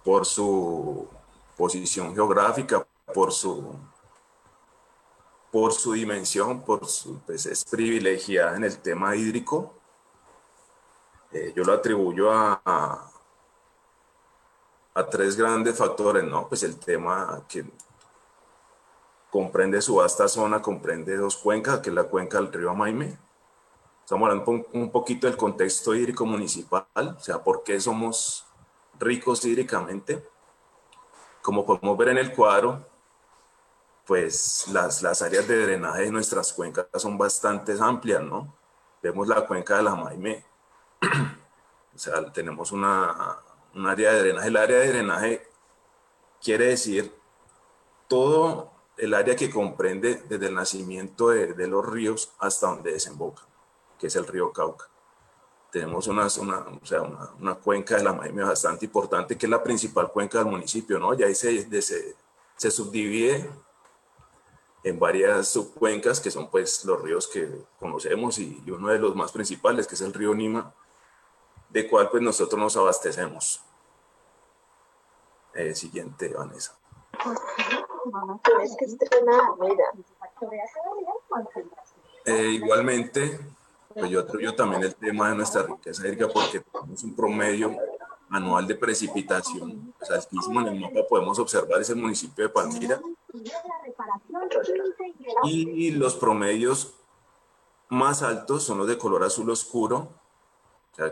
[0.05, 1.09] por su
[1.57, 3.75] posición geográfica, por su,
[5.51, 9.75] por su dimensión, por su, pues es privilegiada en el tema hídrico.
[11.33, 13.11] Eh, yo lo atribuyo a, a,
[14.95, 16.49] a, tres grandes factores, ¿no?
[16.49, 17.65] Pues el tema que
[19.37, 23.19] comprende su vasta zona, comprende dos cuencas, que es la cuenca del río Amaime.
[24.03, 28.47] Estamos hablando un poquito del contexto hídrico municipal, o sea, por qué somos
[28.99, 30.27] ricos hídricamente.
[31.43, 32.83] Como podemos ver en el cuadro,
[34.07, 38.57] pues las, las áreas de drenaje de nuestras cuencas son bastante amplias, ¿no?
[39.03, 40.47] Vemos la cuenca de la Maime,
[41.95, 43.37] o sea, tenemos una,
[43.75, 44.49] un área de drenaje.
[44.49, 45.51] El área de drenaje
[46.41, 47.15] quiere decir
[48.09, 53.43] todo el área que comprende desde el nacimiento de, los ríos hasta donde desemboca,
[53.99, 54.89] que es el río Cauca.
[55.71, 59.63] Tenemos una, una, o sea, una, cuenca de la Maime bastante importante, que es la
[59.63, 61.13] principal cuenca del municipio, ¿no?
[61.13, 61.83] Ya ahí se,
[62.57, 63.51] se, subdivide
[64.83, 69.33] en varias subcuencas, que son pues los ríos que conocemos y, uno de los más
[69.33, 70.73] principales, que es el río Nima,
[71.69, 73.61] de cual pues nosotros nos abastecemos.
[75.53, 76.79] Eh, siguiente, Vanessa.
[82.25, 83.39] Eh, igualmente,
[83.95, 87.77] pues yo atribuyo también el tema de nuestra riqueza porque tenemos un promedio
[88.31, 89.95] anual de precipitación.
[90.01, 93.01] O sea, mismo en el mapa podemos observar ese municipio de Palmira.
[95.45, 96.95] Y los promedios
[97.89, 100.09] más altos son los de color azul oscuro,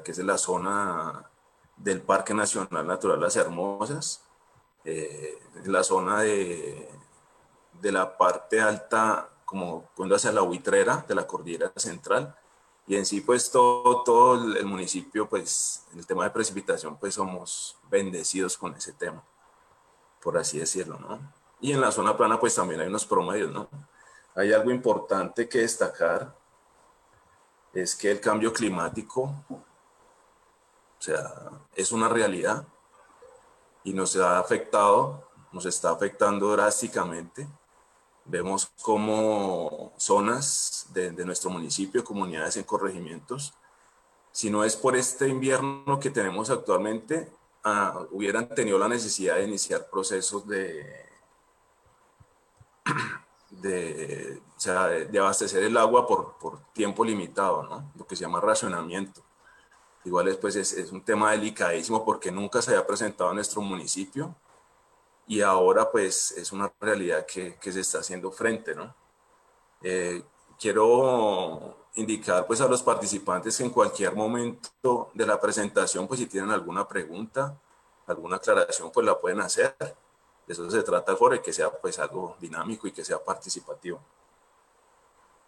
[0.03, 1.31] que es la zona
[1.77, 4.24] del Parque Nacional Natural Las Hermosas,
[4.85, 6.89] eh, la zona de,
[7.81, 12.37] de la parte alta, como cuando hacia la buitrera de la cordillera central,
[12.87, 17.77] y en sí pues todo, todo el municipio pues el tema de precipitación pues somos
[17.91, 19.23] bendecidos con ese tema
[20.23, 21.19] por así decirlo no
[21.61, 23.69] y en la zona plana pues también hay unos promedios no
[24.35, 26.35] hay algo importante que destacar
[27.73, 29.63] es que el cambio climático o
[30.99, 31.33] sea
[31.75, 32.67] es una realidad
[33.85, 37.47] y nos ha afectado nos está afectando drásticamente
[38.27, 43.53] Vemos como zonas de, nuestro municipio, comunidades en corregimientos,
[44.33, 47.31] si no es por este invierno que tenemos actualmente,
[47.65, 51.07] ah, hubieran tenido la necesidad de iniciar procesos de,
[53.51, 54.41] de,
[55.21, 57.93] abastecer el agua por, tiempo limitado, ¿no?
[57.95, 59.23] lo que se llama racionamiento.
[60.05, 64.35] Igual pues es, es, un tema delicadísimo porque nunca se había presentado en nuestro municipio
[65.27, 68.95] y ahora pues es una realidad que, que se está haciendo frente, ¿no?
[69.83, 70.23] Eh,
[70.59, 76.27] quiero indicar pues a los participantes que en cualquier momento de la presentación pues si
[76.27, 77.59] tienen alguna pregunta,
[78.07, 79.75] alguna aclaración pues la pueden hacer.
[80.47, 84.01] De eso se trata el foro que sea pues algo dinámico y que sea participativo.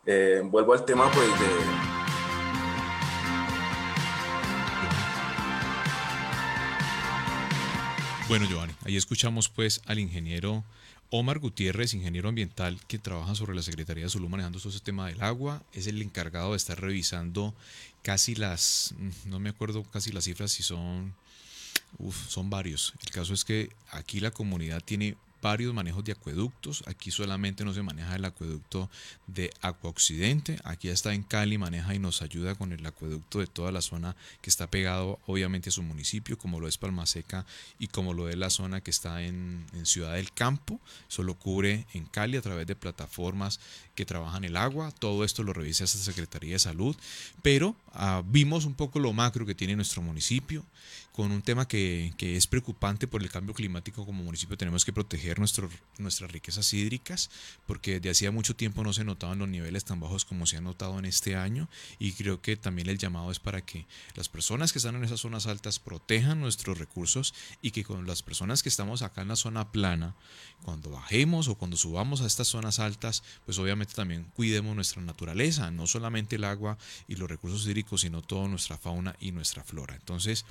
[0.07, 1.96] Eh, vuelvo al tema pues de
[8.29, 10.65] Bueno, Giovanni, ahí escuchamos pues al ingeniero
[11.11, 15.07] Omar Gutiérrez, ingeniero ambiental que trabaja sobre la Secretaría de Salud manejando todo ese tema
[15.07, 15.63] del agua.
[15.73, 17.55] Es el encargado de estar revisando
[18.03, 21.15] casi las, mm, no me acuerdo casi las cifras si son,
[22.29, 22.95] son varios.
[23.05, 25.17] El caso es que aquí la comunidad tiene
[25.47, 26.83] varios manejos de acueductos.
[26.87, 28.91] Aquí solamente no se maneja el acueducto
[29.29, 30.59] de Agua Occidente.
[30.65, 34.17] Aquí está en Cali, maneja y nos ayuda con el acueducto de toda la zona
[34.41, 37.47] que está pegado obviamente a su municipio, como lo es Palma Seca
[37.79, 40.81] y como lo es la zona que está en, Ciudad del Campo.
[41.07, 43.61] Solo cubre en Cali a través de plataformas
[43.95, 44.91] que trabajan el agua.
[44.91, 46.97] Todo esto lo revisa esta Secretaría de Salud.
[47.43, 50.65] Pero ah, vimos un poco lo macro que tiene nuestro municipio
[51.17, 54.59] con un tema que, que, es preocupante por el cambio climático como municipio.
[54.59, 57.31] Tenemos que proteger nuestro, nuestras riquezas hídricas
[57.67, 60.65] porque desde hacía mucho tiempo no se notaban los niveles tan bajos como se han
[60.65, 64.73] notado en este año y creo que también el llamado es para que las personas
[64.73, 68.69] que están en esas zonas altas protejan nuestros recursos y que con las personas que
[68.69, 70.15] estamos acá en la zona plana,
[70.63, 75.71] cuando bajemos o cuando subamos a estas zonas altas, pues obviamente también cuidemos nuestra naturaleza,
[75.71, 76.77] no solamente el agua
[77.09, 79.95] y los recursos hídricos, sino toda nuestra fauna y nuestra flora.
[79.95, 80.45] Entonces,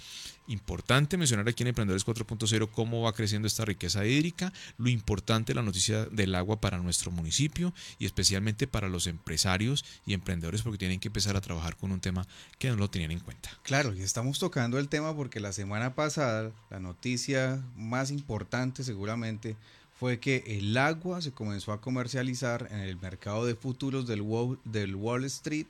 [0.48, 5.64] Importante mencionar aquí en Emprendedores 4.0 cómo va creciendo esta riqueza hídrica, lo importante la
[5.64, 11.00] noticia del agua para nuestro municipio y especialmente para los empresarios y emprendedores porque tienen
[11.00, 12.28] que empezar a trabajar con un tema
[12.60, 13.50] que no lo tenían en cuenta.
[13.64, 19.56] Claro, y estamos tocando el tema porque la semana pasada la noticia más importante seguramente
[20.00, 24.60] fue que el agua se comenzó a comercializar en el mercado de futuros del Wall,
[24.66, 25.68] del Wall Street.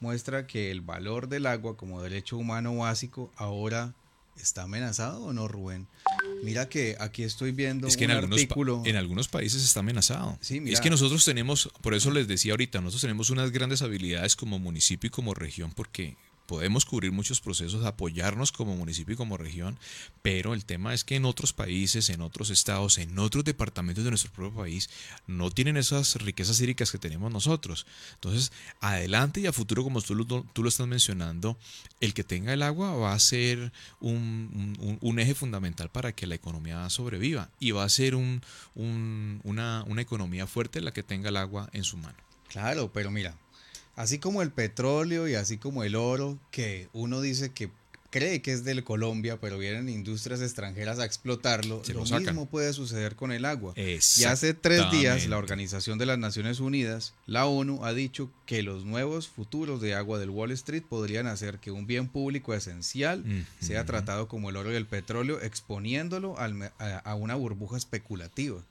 [0.00, 3.94] Muestra que el valor del agua como derecho humano básico ahora
[4.40, 5.88] ¿Está amenazado o no, Rubén?
[6.42, 8.82] Mira que aquí estoy viendo es que un en algunos artículo.
[8.84, 10.38] En algunos países está amenazado.
[10.40, 14.36] Sí, Es que nosotros tenemos, por eso les decía ahorita, nosotros tenemos unas grandes habilidades
[14.36, 16.16] como municipio y como región, porque
[16.46, 19.78] podemos cubrir muchos procesos, apoyarnos como municipio y como región,
[20.22, 24.10] pero el tema es que en otros países, en otros estados, en otros departamentos de
[24.10, 24.88] nuestro propio país,
[25.26, 27.86] no tienen esas riquezas hídricas que tenemos nosotros.
[28.14, 31.58] Entonces, adelante y a futuro, como tú lo, tú lo estás mencionando,
[32.00, 36.34] el que tenga el agua va a ser un, un, eje fundamental para que la
[36.34, 38.42] economía sobreviva y va a ser un,
[38.74, 42.16] una, una economía fuerte la que tenga el agua en su mano.
[42.48, 43.36] Claro, pero mira,
[43.96, 47.70] Así como el petróleo y así como el oro, que uno dice que
[48.10, 53.16] cree que es de Colombia, pero vienen industrias extranjeras a explotarlo, lo, mismo puede suceder
[53.16, 53.74] con el agua.
[53.76, 58.62] Y hace tres días la Organización de las Naciones Unidas, la ONU, ha dicho que
[58.62, 63.24] los nuevos futuros de agua del Wall Street podrían hacer que un bien público esencial
[63.60, 68.62] sea tratado como el oro y el petróleo, exponiéndolo a una burbuja especulativa.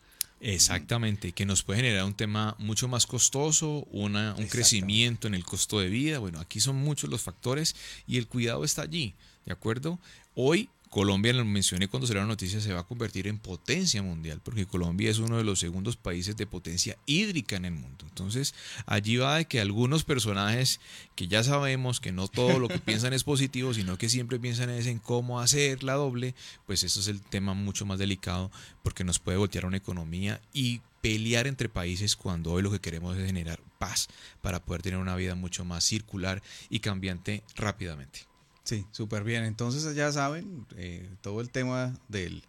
[0.42, 5.46] Exactamente, que nos puede generar un tema mucho más costoso, una, un crecimiento en el
[5.46, 6.20] costo de vida.
[6.20, 7.76] Bueno, aquí son muchos los factores
[8.06, 9.16] y el cuidado está allí,
[9.46, 10.00] ¿de acuerdo?
[10.36, 14.40] Hoy Colombia, lo mencioné cuando salió la noticia, se va a convertir en potencia mundial,
[14.42, 18.06] porque Colombia es uno de los segundos países de potencia hídrica en el mundo.
[18.08, 20.80] Entonces, allí va de que algunos personajes
[21.16, 24.70] que ya sabemos que no todo lo que piensan es positivo, sino que siempre piensan
[24.70, 26.34] es en cómo hacer la doble,
[26.66, 28.50] pues eso es el tema mucho más delicado,
[28.82, 33.18] porque nos puede voltear una economía y pelear entre países cuando hoy lo que queremos
[33.18, 34.08] es generar paz
[34.42, 38.34] para poder tener una vida mucho más circular y cambiante rápidamente.
[38.66, 39.46] Sí, súper bien.
[39.46, 42.44] Entonces ya saben, eh, todo el tema del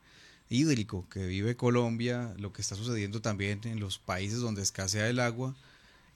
[0.49, 5.21] hídrico que vive Colombia, lo que está sucediendo también en los países donde escasea el
[5.21, 5.55] agua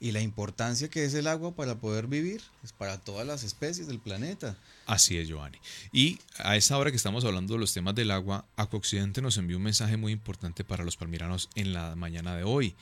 [0.01, 3.87] y la importancia que es el agua para poder vivir, es para todas las especies
[3.87, 4.57] del planeta.
[4.87, 5.59] Así es, Giovanni.
[5.93, 9.57] Y a esta hora que estamos hablando de los temas del agua, Occidente nos envió
[9.57, 12.75] un mensaje muy importante para los palmiranos en la mañana de hoy.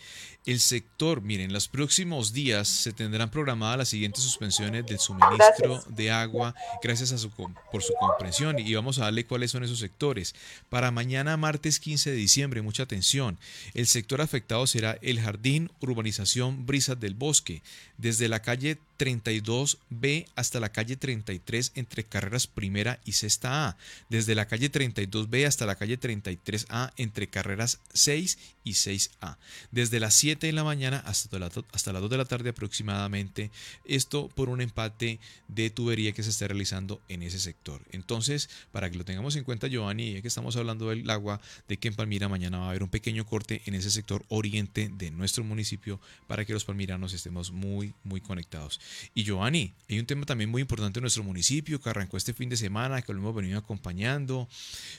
[0.46, 5.84] El sector, miren, en los próximos días se tendrán programadas las siguientes suspensiones del suministro
[5.90, 8.58] de agua, gracias a su, por su comprensión.
[8.60, 10.34] Y vamos a darle cuáles son esos sectores.
[10.70, 13.38] Para mañana, martes 15 de diciembre, mucha atención.
[13.74, 17.64] El sector afectado será el jardín, urbanización, brisas del bosque,
[17.98, 23.78] desde la calle 32B hasta la calle 33 entre carreras primera y sexta A,
[24.10, 29.38] desde la calle 32B hasta la calle 33A entre carreras 6 y 6A,
[29.72, 31.38] desde las 7 de la mañana hasta,
[31.72, 33.52] hasta las 2 de la tarde aproximadamente,
[33.86, 37.82] esto por un empate de tubería que se está realizando en ese sector.
[37.92, 41.78] Entonces, para que lo tengamos en cuenta, Giovanni, ya que estamos hablando del agua, de
[41.78, 45.10] que en Palmira mañana va a haber un pequeño corte en ese sector oriente de
[45.12, 48.80] nuestro municipio para que los palmiranos estemos muy, muy conectados.
[49.14, 52.50] Y Giovanni, hay un tema también muy importante en nuestro municipio que arrancó este fin
[52.50, 54.48] de semana, que lo hemos venido acompañando.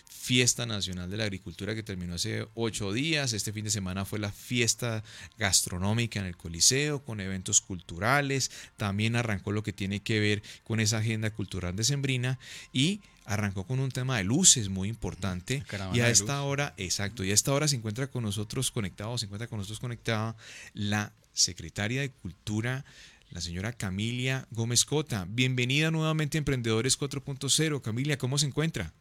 [0.09, 3.32] Fiesta Nacional de la Agricultura que terminó hace ocho días.
[3.32, 5.03] Este fin de semana fue la fiesta
[5.38, 8.51] gastronómica en el Coliseo, con eventos culturales.
[8.76, 12.38] También arrancó lo que tiene que ver con esa agenda cultural de Sembrina
[12.72, 15.62] y arrancó con un tema de luces muy importante.
[15.95, 19.26] Y a esta hora, exacto, y a esta hora se encuentra con nosotros conectado, se
[19.26, 20.36] encuentra con nosotros conectada
[20.74, 22.84] la secretaria de Cultura
[23.31, 25.26] la señora Camilia Gómez Cota.
[25.28, 27.81] Bienvenida nuevamente a Emprendedores 4.0.
[27.81, 28.93] Camilia, ¿cómo se encuentra?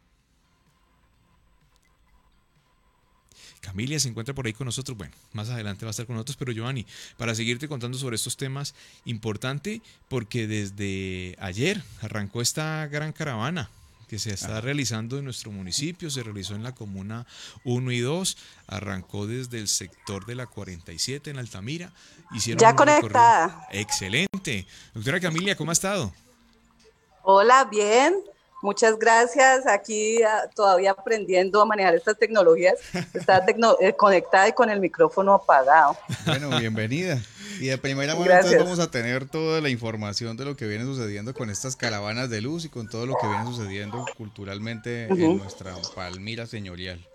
[3.60, 4.98] Camilia se encuentra por ahí con nosotros.
[4.98, 6.86] Bueno, más adelante va a estar con nosotros, pero Giovanni,
[7.18, 8.76] para seguirte contando sobre estos temas,
[9.06, 13.70] importante porque desde ayer arrancó esta gran caravana
[14.10, 17.28] que se está realizando en nuestro municipio, se realizó en la comuna
[17.64, 18.38] 1 y 2,
[18.68, 21.92] arrancó desde el sector de la 47 en Altamira.
[22.34, 23.68] Hicieron ya conectada.
[23.72, 24.66] Excelente.
[24.96, 26.12] Doctora Camilia, ¿cómo ha estado?
[27.22, 28.16] Hola, bien.
[28.64, 29.68] Muchas gracias.
[29.68, 32.76] Aquí ah, todavía aprendiendo a manejar estas tecnologías.
[33.14, 33.46] Está
[33.80, 35.96] eh, conectada y con el micrófono apagado.
[36.26, 37.22] Bueno, bienvenida.
[37.60, 40.86] Y de primera mano entonces vamos a tener toda la información de lo que viene
[40.86, 45.38] sucediendo con estas caravanas de luz y con todo lo que viene sucediendo culturalmente en
[45.38, 47.06] nuestra Palmira señorial.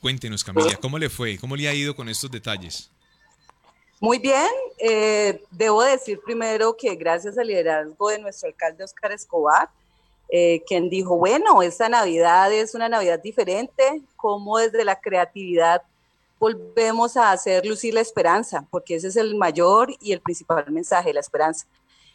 [0.00, 1.38] Cuéntenos, Camila, ¿cómo le fue?
[1.38, 2.90] ¿Cómo le ha ido con estos detalles?
[4.00, 9.68] Muy bien, eh, debo decir primero que gracias al liderazgo de nuestro alcalde Oscar Escobar,
[10.28, 15.82] eh, quien dijo, bueno, esta Navidad es una Navidad diferente, como desde la creatividad
[16.42, 21.14] volvemos a hacer lucir la esperanza, porque ese es el mayor y el principal mensaje,
[21.14, 21.68] la esperanza.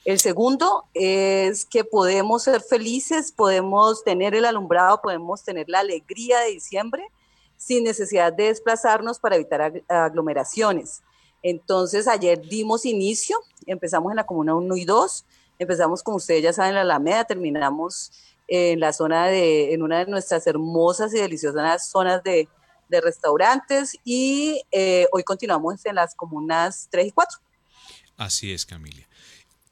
[0.03, 6.41] El segundo es que podemos ser felices, podemos tener el alumbrado, podemos tener la alegría
[6.41, 7.07] de diciembre
[7.55, 11.03] sin necesidad de desplazarnos para evitar aglomeraciones.
[11.41, 15.25] Entonces, ayer dimos inicio, empezamos en la comuna 1 y 2,
[15.57, 18.11] empezamos, como ustedes ya saben, en la Alameda, terminamos
[18.49, 22.49] en la zona de, en una de nuestras hermosas y deliciosas zonas de,
[22.89, 27.39] de restaurantes y eh, hoy continuamos en las comunas 3 y 4.
[28.17, 29.07] Así es, Camilia.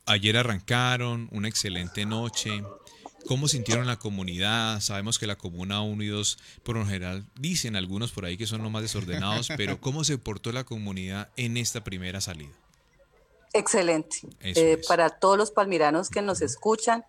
[0.06, 2.64] Ayer arrancaron, una excelente noche.
[3.28, 4.80] ¿Cómo sintieron la comunidad?
[4.82, 8.46] Sabemos que la comuna 1 y 2, por lo general, dicen algunos por ahí que
[8.46, 12.54] son los más desordenados, pero ¿cómo se portó la comunidad en esta primera salida?
[13.54, 14.18] Excelente.
[14.42, 17.04] Eh, para todos los palmiranos que nos escuchan,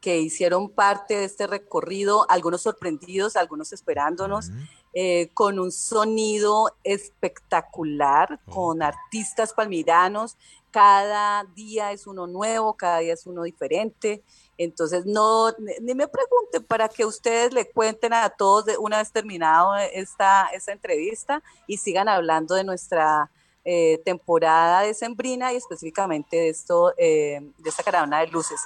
[0.00, 4.50] que hicieron parte de este recorrido, algunos sorprendidos, algunos esperándonos.
[4.98, 8.50] Eh, con un sonido espectacular, oh.
[8.50, 10.38] con artistas palmiranos.
[10.70, 14.22] Cada día es uno nuevo, cada día es uno diferente.
[14.56, 19.12] Entonces, no, ni me pregunten para que ustedes le cuenten a todos de una vez
[19.12, 23.30] terminado esta, esta entrevista y sigan hablando de nuestra
[23.66, 28.62] eh, temporada de Sembrina y específicamente de esto, eh, de esta caravana de luces.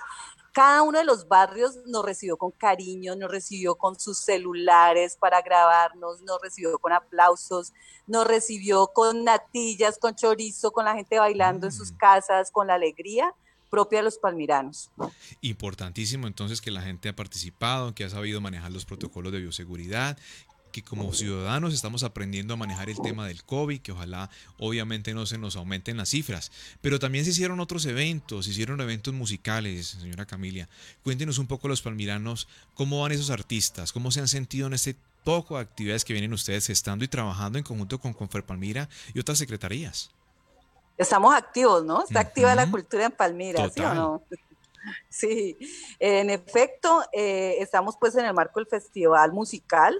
[0.60, 5.40] Cada uno de los barrios nos recibió con cariño, nos recibió con sus celulares para
[5.40, 7.72] grabarnos, nos recibió con aplausos,
[8.06, 11.96] nos recibió con natillas, con chorizo, con la gente bailando en sus mm.
[11.96, 13.34] casas, con la alegría
[13.70, 14.90] propia de los palmiranos.
[15.40, 20.18] Importantísimo entonces que la gente ha participado, que ha sabido manejar los protocolos de bioseguridad,
[20.70, 25.26] que como ciudadanos estamos aprendiendo a manejar el tema del COVID, que ojalá obviamente no
[25.26, 26.50] se nos aumenten las cifras.
[26.80, 30.68] Pero también se hicieron otros eventos, se hicieron eventos musicales, señora Camilia.
[31.02, 34.96] Cuéntenos un poco los palmiranos, cómo van esos artistas, cómo se han sentido en este
[35.24, 39.38] poco de actividades que vienen ustedes estando y trabajando en conjunto con Palmira y otras
[39.38, 40.10] secretarías.
[40.96, 42.04] Estamos activos, ¿no?
[42.04, 44.22] Está activa la cultura en Palmira, ¿sí o no?
[45.08, 45.56] Sí,
[45.98, 49.98] en efecto, eh, estamos pues en el marco del festival musical.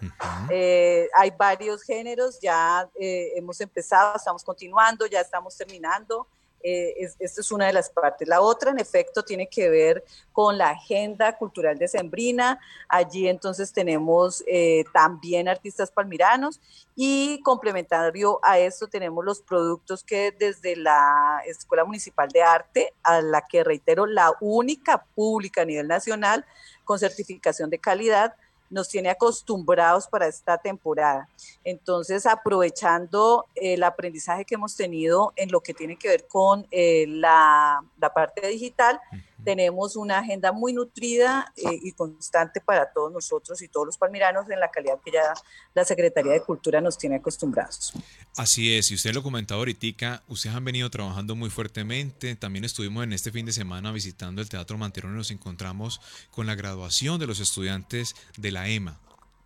[0.50, 6.26] Eh, hay varios géneros, ya eh, hemos empezado, estamos continuando, ya estamos terminando.
[6.62, 8.28] Eh, es una de las partes.
[8.28, 12.58] La otra, en efecto, tiene que ver con la agenda cultural de Sembrina.
[12.88, 16.60] Allí entonces tenemos eh, también artistas palmiranos
[16.96, 23.20] y complementario a esto tenemos los productos que desde la Escuela Municipal de Arte, a
[23.20, 26.44] la que reitero, la única pública a nivel nacional
[26.84, 28.34] con certificación de calidad,
[28.70, 31.28] nos tiene acostumbrados para esta temporada.
[31.64, 37.04] Entonces, aprovechando el aprendizaje que hemos tenido en lo que tiene que ver con eh,
[37.08, 37.82] la,
[38.14, 39.00] parte digital,
[39.44, 44.48] tenemos una agenda muy nutrida eh, y constante para todos nosotros y todos los palmiranos
[44.50, 45.32] en la calidad que ya
[45.74, 47.92] la Secretaría de Cultura nos tiene acostumbrados.
[48.36, 53.04] Así es, y usted lo comentaba ahorita, ustedes han venido trabajando muy fuertemente, también estuvimos
[53.04, 57.18] en este fin de semana visitando el Teatro Manterón y nos encontramos con la graduación
[57.18, 58.98] de los estudiantes de la EMA.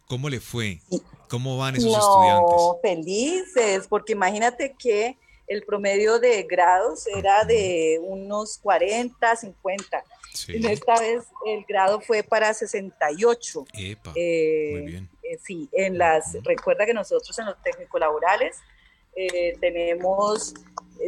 [0.06, 0.80] ¿Cómo le fue?
[1.28, 2.60] ¿Cómo van esos estudiantes?
[2.82, 5.16] Felices, porque imagínate que
[5.46, 10.04] el promedio de grados era de unos 40, 50.
[10.32, 10.54] Sí.
[10.66, 13.66] Esta vez el grado fue para 68.
[13.74, 15.10] Epa, eh, muy bien.
[15.22, 18.58] Eh, sí, en las, recuerda que nosotros en los técnicos laborales
[19.14, 20.54] eh, tenemos,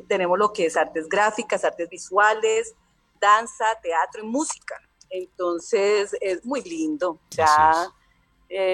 [0.06, 2.74] tenemos lo que es artes gráficas, artes visuales,
[3.20, 4.80] danza, teatro y música.
[5.10, 7.18] Entonces es muy lindo.
[7.30, 7.88] Ya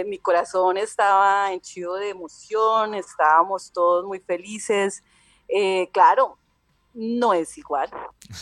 [0.04, 5.02] mi corazón estaba henchido de emoción, estábamos todos muy felices.
[5.48, 6.38] Eh, claro,
[6.94, 7.90] no es igual,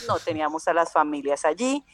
[0.09, 1.85] no teníamos a las familias allí,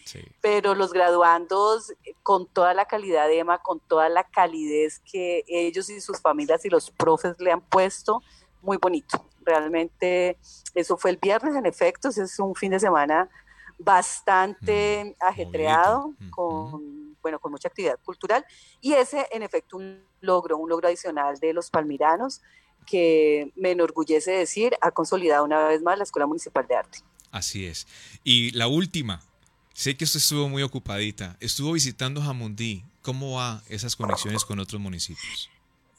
[0.40, 1.92] pero los graduandos
[2.22, 6.64] con toda la calidad de EMA, con toda la calidez que ellos y sus familias
[6.64, 8.22] y los profes le han puesto,
[8.62, 9.24] muy bonito.
[9.42, 10.38] Realmente
[10.74, 13.28] eso fue el viernes, en efecto, es un fin de semana
[13.78, 18.44] bastante mm, ajetreado, con, bueno, con mucha actividad cultural,
[18.80, 22.40] y ese en efecto un logro, un logro adicional de los palmiranos
[22.86, 26.98] que me enorgullece decir, ha consolidado una vez más la Escuela Municipal de Arte.
[27.30, 27.86] Así es.
[28.24, 29.20] Y la última,
[29.74, 32.84] sé que usted estuvo muy ocupadita, estuvo visitando Jamundí.
[33.02, 35.50] ¿Cómo va esas conexiones con otros municipios?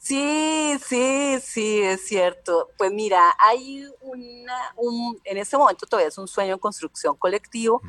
[0.08, 2.70] Sí, sí, sí, es cierto.
[2.78, 7.82] Pues mira, hay una, un, en este momento todavía es un sueño en construcción colectivo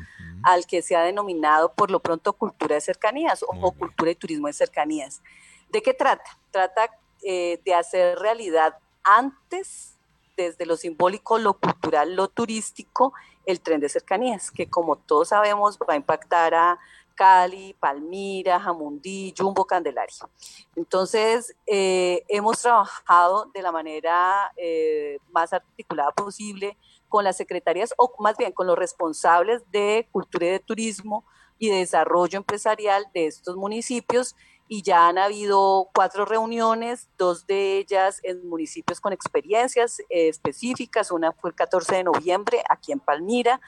[0.43, 4.47] al que se ha denominado por lo pronto cultura de cercanías o, cultura y turismo
[4.47, 5.21] de cercanías.
[5.69, 6.37] ¿De qué trata?
[6.51, 6.89] Trata
[7.23, 9.97] eh, de hacer realidad antes,
[10.37, 13.13] desde lo simbólico, lo cultural, lo turístico,
[13.45, 16.79] el tren de cercanías, que como todos sabemos va a impactar a
[17.19, 20.29] Cali, Palmira, Jamundí, Jumbo, Candelaria.
[20.77, 26.77] Entonces, eh, hemos trabajado de la manera eh, más articulada posible
[27.09, 31.25] con las secretarías, o más bien con los responsables de cultura y de turismo
[31.57, 34.35] y de desarrollo empresarial de estos municipios
[34.71, 41.11] y ya han habido cuatro reuniones, dos de ellas en municipios con experiencias eh, específicas.
[41.11, 43.59] Una fue el 14 de noviembre aquí en Palmira,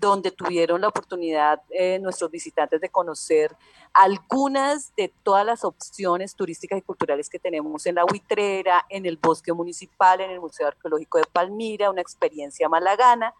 [0.00, 3.56] donde tuvieron la oportunidad eh, nuestros visitantes de conocer
[3.94, 9.16] algunas de todas las opciones turísticas y culturales que tenemos en la Huitrera, en el
[9.16, 13.32] bosque municipal, en el Museo Arqueológico de Palmira, una experiencia malagana.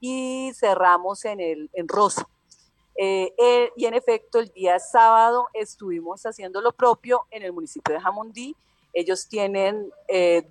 [0.00, 2.26] Y cerramos en, el, en Rosso,
[2.96, 7.94] eh, eh, y en efecto, el día sábado estuvimos haciendo lo propio en el municipio
[7.94, 8.56] de Jamundí.
[8.92, 9.90] Ellos tienen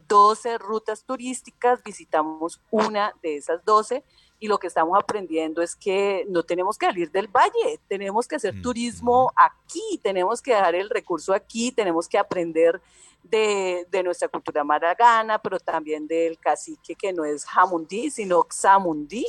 [0.08, 4.04] 12 eh, rutas turísticas, visitamos una de esas 12
[4.42, 8.38] y lo que estamos aprendiendo es que no tenemos que salir del valle, tenemos que
[8.38, 12.82] hacer turismo aquí, tenemos que dejar el recurso aquí, tenemos que aprender
[13.24, 19.28] de, nuestra cultura maragana, pero también del cacique que no es jamundí, sino xamundí,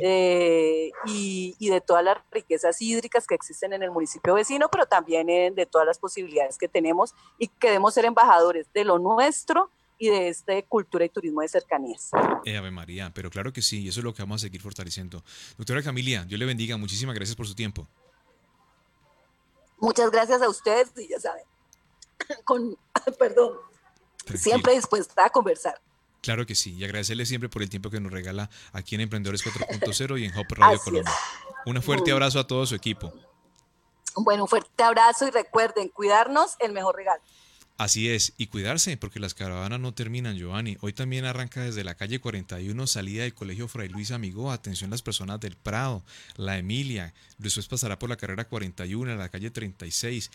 [0.00, 5.26] eh, y, de todas las riquezas hídricas que existen en el municipio vecino, pero también
[5.26, 10.08] de todas las posibilidades que tenemos y que debemos ser embajadores de lo nuestro y
[10.08, 12.10] de este cultura y turismo de cercanías.
[12.44, 14.62] Eh, Ave María, pero claro que sí, y eso es lo que vamos a seguir
[14.62, 15.24] fortaleciendo.
[15.56, 17.86] Doctora Camilia, Dios le bendiga, muchísimas gracias por su tiempo.
[19.78, 21.44] Muchas gracias a ustedes, y ya saben,
[22.44, 22.78] con,
[23.18, 23.58] perdón,
[24.34, 25.80] siempre dispuesta a conversar.
[26.20, 29.44] Claro que sí, y agradecerle siempre por el tiempo que nos regala aquí en Emprendedores
[29.44, 31.12] 4.0 y en Hop Radio Colombia.
[31.64, 33.12] Un fuerte abrazo a todo su equipo.
[34.16, 37.22] Bueno, un fuerte abrazo y recuerden, cuidarnos el mejor regalo.
[37.78, 40.76] Así es, y cuidarse, porque las caravanas no terminan, Giovanni.
[40.80, 44.50] Hoy también arranca desde la calle 41, salida del Colegio Fray Luis Amigo.
[44.50, 46.02] Atención las personas del Prado,
[46.34, 47.14] la Emilia.
[47.38, 50.32] Después pasará por la carrera 41, la calle 36.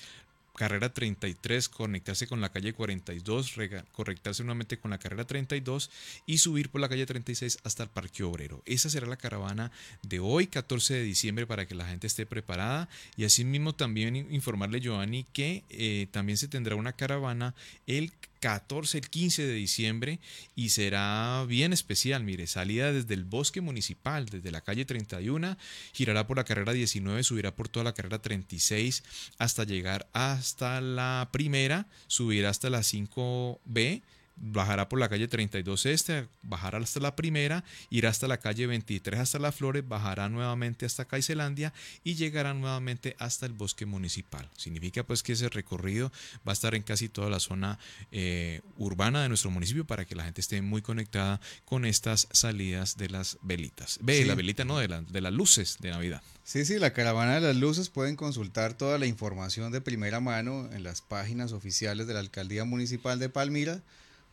[0.55, 3.55] Carrera 33, conectarse con la calle 42,
[3.91, 5.89] conectarse nuevamente con la carrera 32
[6.25, 8.61] y subir por la calle 36 hasta el Parque Obrero.
[8.65, 9.71] Esa será la caravana
[10.03, 12.87] de hoy, 14 de diciembre, para que la gente esté preparada.
[13.17, 17.55] Y asimismo también informarle, Giovanni, que eh, también se tendrá una caravana
[17.87, 18.11] el
[18.43, 20.19] 14, el 15 de diciembre
[20.53, 22.25] y será bien especial.
[22.25, 25.55] Mire, salida desde el bosque municipal, desde la calle 31,
[25.93, 29.01] girará por la carrera 19, subirá por toda la carrera 36
[29.37, 30.09] hasta llegar
[30.43, 34.01] hasta la primera, subirá hasta la 5B
[34.35, 39.19] bajará por la calle 32 Este, bajará hasta la primera, irá hasta la calle 23
[39.19, 41.73] hasta Las Flores, bajará nuevamente hasta Caicelandia
[42.03, 44.49] y llegará nuevamente hasta el bosque municipal.
[44.57, 46.11] Significa pues que ese recorrido
[46.47, 47.79] va a estar en casi toda la zona
[48.11, 52.97] eh, urbana de nuestro municipio para que la gente esté muy conectada con estas salidas
[52.97, 53.99] de las velitas.
[54.01, 56.21] Ve, la velita no, de, de las luces de Navidad.
[56.43, 60.69] Sí, sí, la caravana de las luces pueden consultar toda la información de primera mano
[60.73, 63.81] en las páginas oficiales de la Alcaldía Municipal de Palmira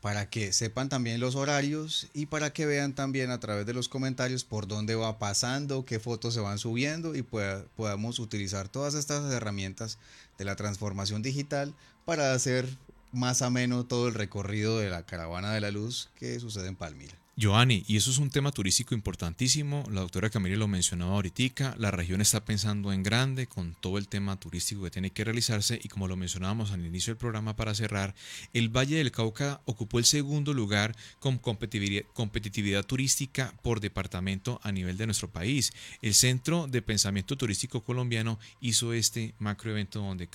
[0.01, 3.89] para que sepan también los horarios y para que vean también a través de los
[3.89, 9.31] comentarios por dónde va pasando, qué fotos se van subiendo y podamos utilizar todas estas
[9.33, 9.99] herramientas
[10.39, 11.75] de la transformación digital
[12.07, 12.67] para hacer
[13.13, 17.20] más ameno todo el recorrido de la caravana de la luz que sucede en Palmira.
[17.41, 21.91] Joanny, y eso es un tema turístico importantísimo, la doctora Camila lo mencionaba ahorita, la
[21.91, 25.89] región está pensando en grande con todo el tema turístico que tiene que realizarse y
[25.89, 28.15] como lo mencionábamos al inicio del programa para cerrar,
[28.53, 34.71] el Valle del Cauca ocupó el segundo lugar con competitividad, competitividad turística por departamento a
[34.71, 35.73] nivel de nuestro país.
[36.03, 40.29] El Centro de Pensamiento Turístico Colombiano hizo este macroevento donde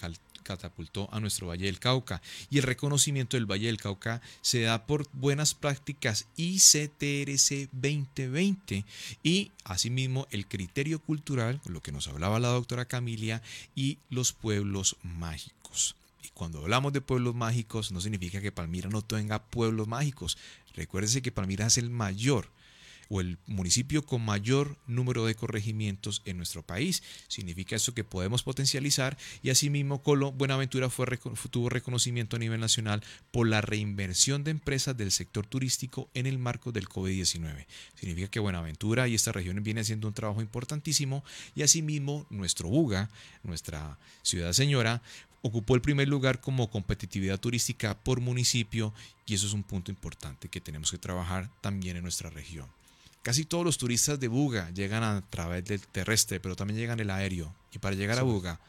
[0.46, 2.22] catapultó a nuestro Valle del Cauca.
[2.50, 8.86] Y el reconocimiento del Valle del Cauca se da por buenas prácticas ICTRC 2020
[9.24, 13.42] y asimismo el criterio cultural, lo que nos hablaba la doctora Camilia,
[13.76, 15.96] y los pueblos mágicos.
[16.24, 20.38] Y cuando hablamos de pueblos mágicos no significa que Palmira no tenga pueblos mágicos.
[20.76, 22.50] Recuérdense que Palmira es el mayor
[23.10, 27.04] o el municipio con mayor número de corregimientos en nuestro país.
[27.28, 33.04] Significa eso que podemos potencializar y asimismo Colo Buenaventura fue, tuvo reconocimiento a nivel nacional
[33.32, 37.66] por la reinversión de empresas del sector turístico en el marco del COVID-19.
[37.96, 41.24] Significa que Buenaventura y esta región viene haciendo un trabajo importantísimo
[41.56, 43.10] y asimismo nuestro Buga,
[43.44, 45.02] nuestra ciudad señora,
[45.42, 48.94] ocupó el primer lugar como competitividad turística por municipio
[49.28, 52.68] y eso es un punto importante que tenemos que trabajar también en nuestra región.
[53.26, 57.10] Casi todos los turistas de Buga llegan a través del terrestre, pero también llegan el
[57.10, 57.56] aéreo.
[57.74, 58.60] Y para llegar a Buga,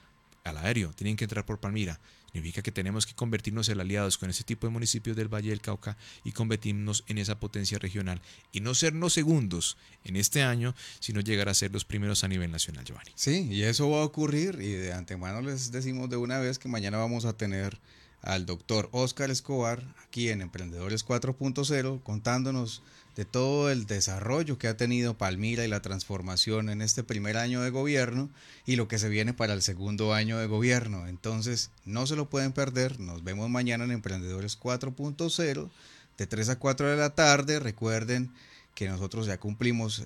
[0.45, 2.01] al aéreo, tienen que entrar por Palmira.
[2.33, 5.61] Significa que tenemos que convertirnos en aliados con ese tipo de municipios del Valle del
[5.61, 8.23] Cauca y convertirnos en esa potencia regional.
[8.51, 12.29] Y no ser los segundos en este año, sino llegar a ser los primeros a
[12.29, 13.13] nivel nacional, Giovanni.
[13.15, 14.59] Sí, y eso va a ocurrir.
[14.63, 17.79] Y de antemano les decimos de una vez que mañana vamos a tener
[18.23, 22.83] al doctor Oscar Escobar aquí en Emprendedores 4.0 contándonos
[23.17, 27.63] de todo el desarrollo que ha tenido Palmira y la transformación en este primer año
[27.63, 28.29] de gobierno
[28.67, 31.09] y lo que se viene para el segundo año de gobierno.
[31.09, 33.01] Entonces, no se lo pueden perder.
[33.01, 35.71] Nos vemos mañana en Emprendedores 4.0
[36.19, 37.59] de 3 a 4 de la tarde.
[37.59, 38.31] Recuerden
[38.75, 40.05] que nosotros ya cumplimos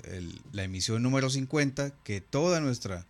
[0.53, 3.07] la emisión número 50, que toda nuestra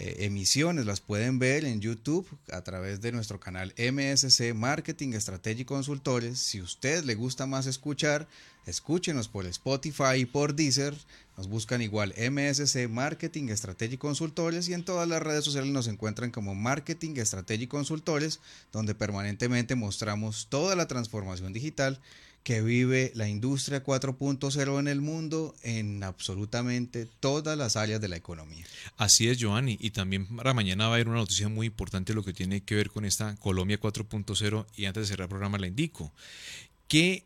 [0.00, 5.62] eh, emisiones las pueden ver en YouTube a través de nuestro canal MSC Marketing Estrategia
[5.62, 6.38] y Consultores.
[6.38, 8.28] Si usted le gusta más escuchar,
[8.64, 10.94] escúchenos por Spotify y por Deezer.
[11.36, 15.88] Nos buscan igual MSC Marketing Estrategia y Consultores y en todas las redes sociales nos
[15.88, 18.38] encuentran como Marketing Estrategia Consultores,
[18.70, 22.00] donde permanentemente mostramos toda la transformación digital
[22.48, 28.16] que vive la industria 4.0 en el mundo en absolutamente todas las áreas de la
[28.16, 28.64] economía.
[28.96, 29.76] Así es, Giovanni.
[29.82, 32.74] Y también para mañana va a haber una noticia muy importante lo que tiene que
[32.74, 34.64] ver con esta Colombia 4.0.
[34.78, 36.10] Y antes de cerrar el programa, le indico
[36.88, 37.22] que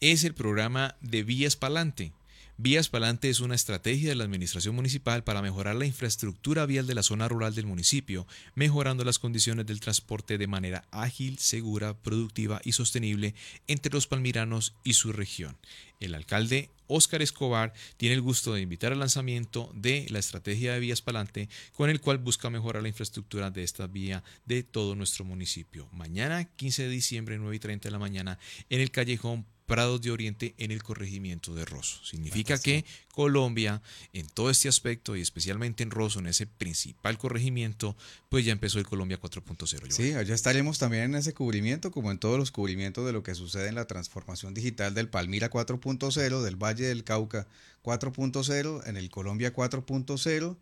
[0.00, 2.10] es el programa de Vías Palante.
[2.56, 6.94] Vías Palante es una estrategia de la Administración Municipal para mejorar la infraestructura vial de
[6.94, 12.60] la zona rural del municipio, mejorando las condiciones del transporte de manera ágil, segura, productiva
[12.62, 13.34] y sostenible
[13.66, 15.56] entre los palmiranos y su región.
[15.98, 20.80] El alcalde Óscar Escobar tiene el gusto de invitar al lanzamiento de la estrategia de
[20.80, 25.24] Vías Palante, con el cual busca mejorar la infraestructura de esta vía de todo nuestro
[25.24, 25.88] municipio.
[25.90, 28.38] Mañana, 15 de diciembre, 9 y 30 de la mañana,
[28.70, 32.04] en el callejón Prados de Oriente en el corregimiento de Rosso.
[32.04, 33.80] Significa que Colombia,
[34.12, 37.96] en todo este aspecto y especialmente en Rosso, en ese principal corregimiento,
[38.28, 39.90] pues ya empezó el Colombia 4.0.
[39.90, 43.34] Sí, allá estaremos también en ese cubrimiento, como en todos los cubrimientos de lo que
[43.34, 47.46] sucede en la transformación digital del Palmira 4.0, del Valle del Cauca
[47.82, 50.56] 4.0, en el Colombia 4.0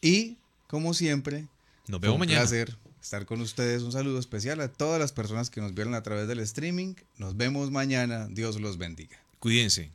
[0.00, 0.36] y,
[0.66, 1.46] como siempre,
[1.86, 2.40] nos vemos mañana.
[2.40, 3.82] placer estar con ustedes.
[3.82, 6.94] Un saludo especial a todas las personas que nos vieron a través del streaming.
[7.16, 8.28] Nos vemos mañana.
[8.28, 9.18] Dios los bendiga.
[9.38, 9.92] Cuídense.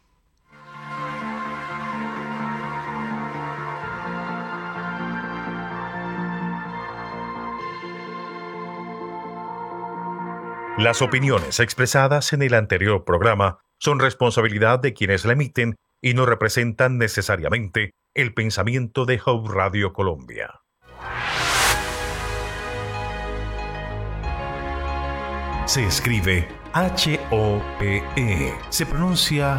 [10.77, 16.25] Las opiniones expresadas en el anterior programa son responsabilidad de quienes la emiten y no
[16.25, 20.61] representan necesariamente el pensamiento de Hope Radio Colombia.
[25.65, 28.53] Se escribe H-O-P-E.
[28.69, 29.53] Se pronuncia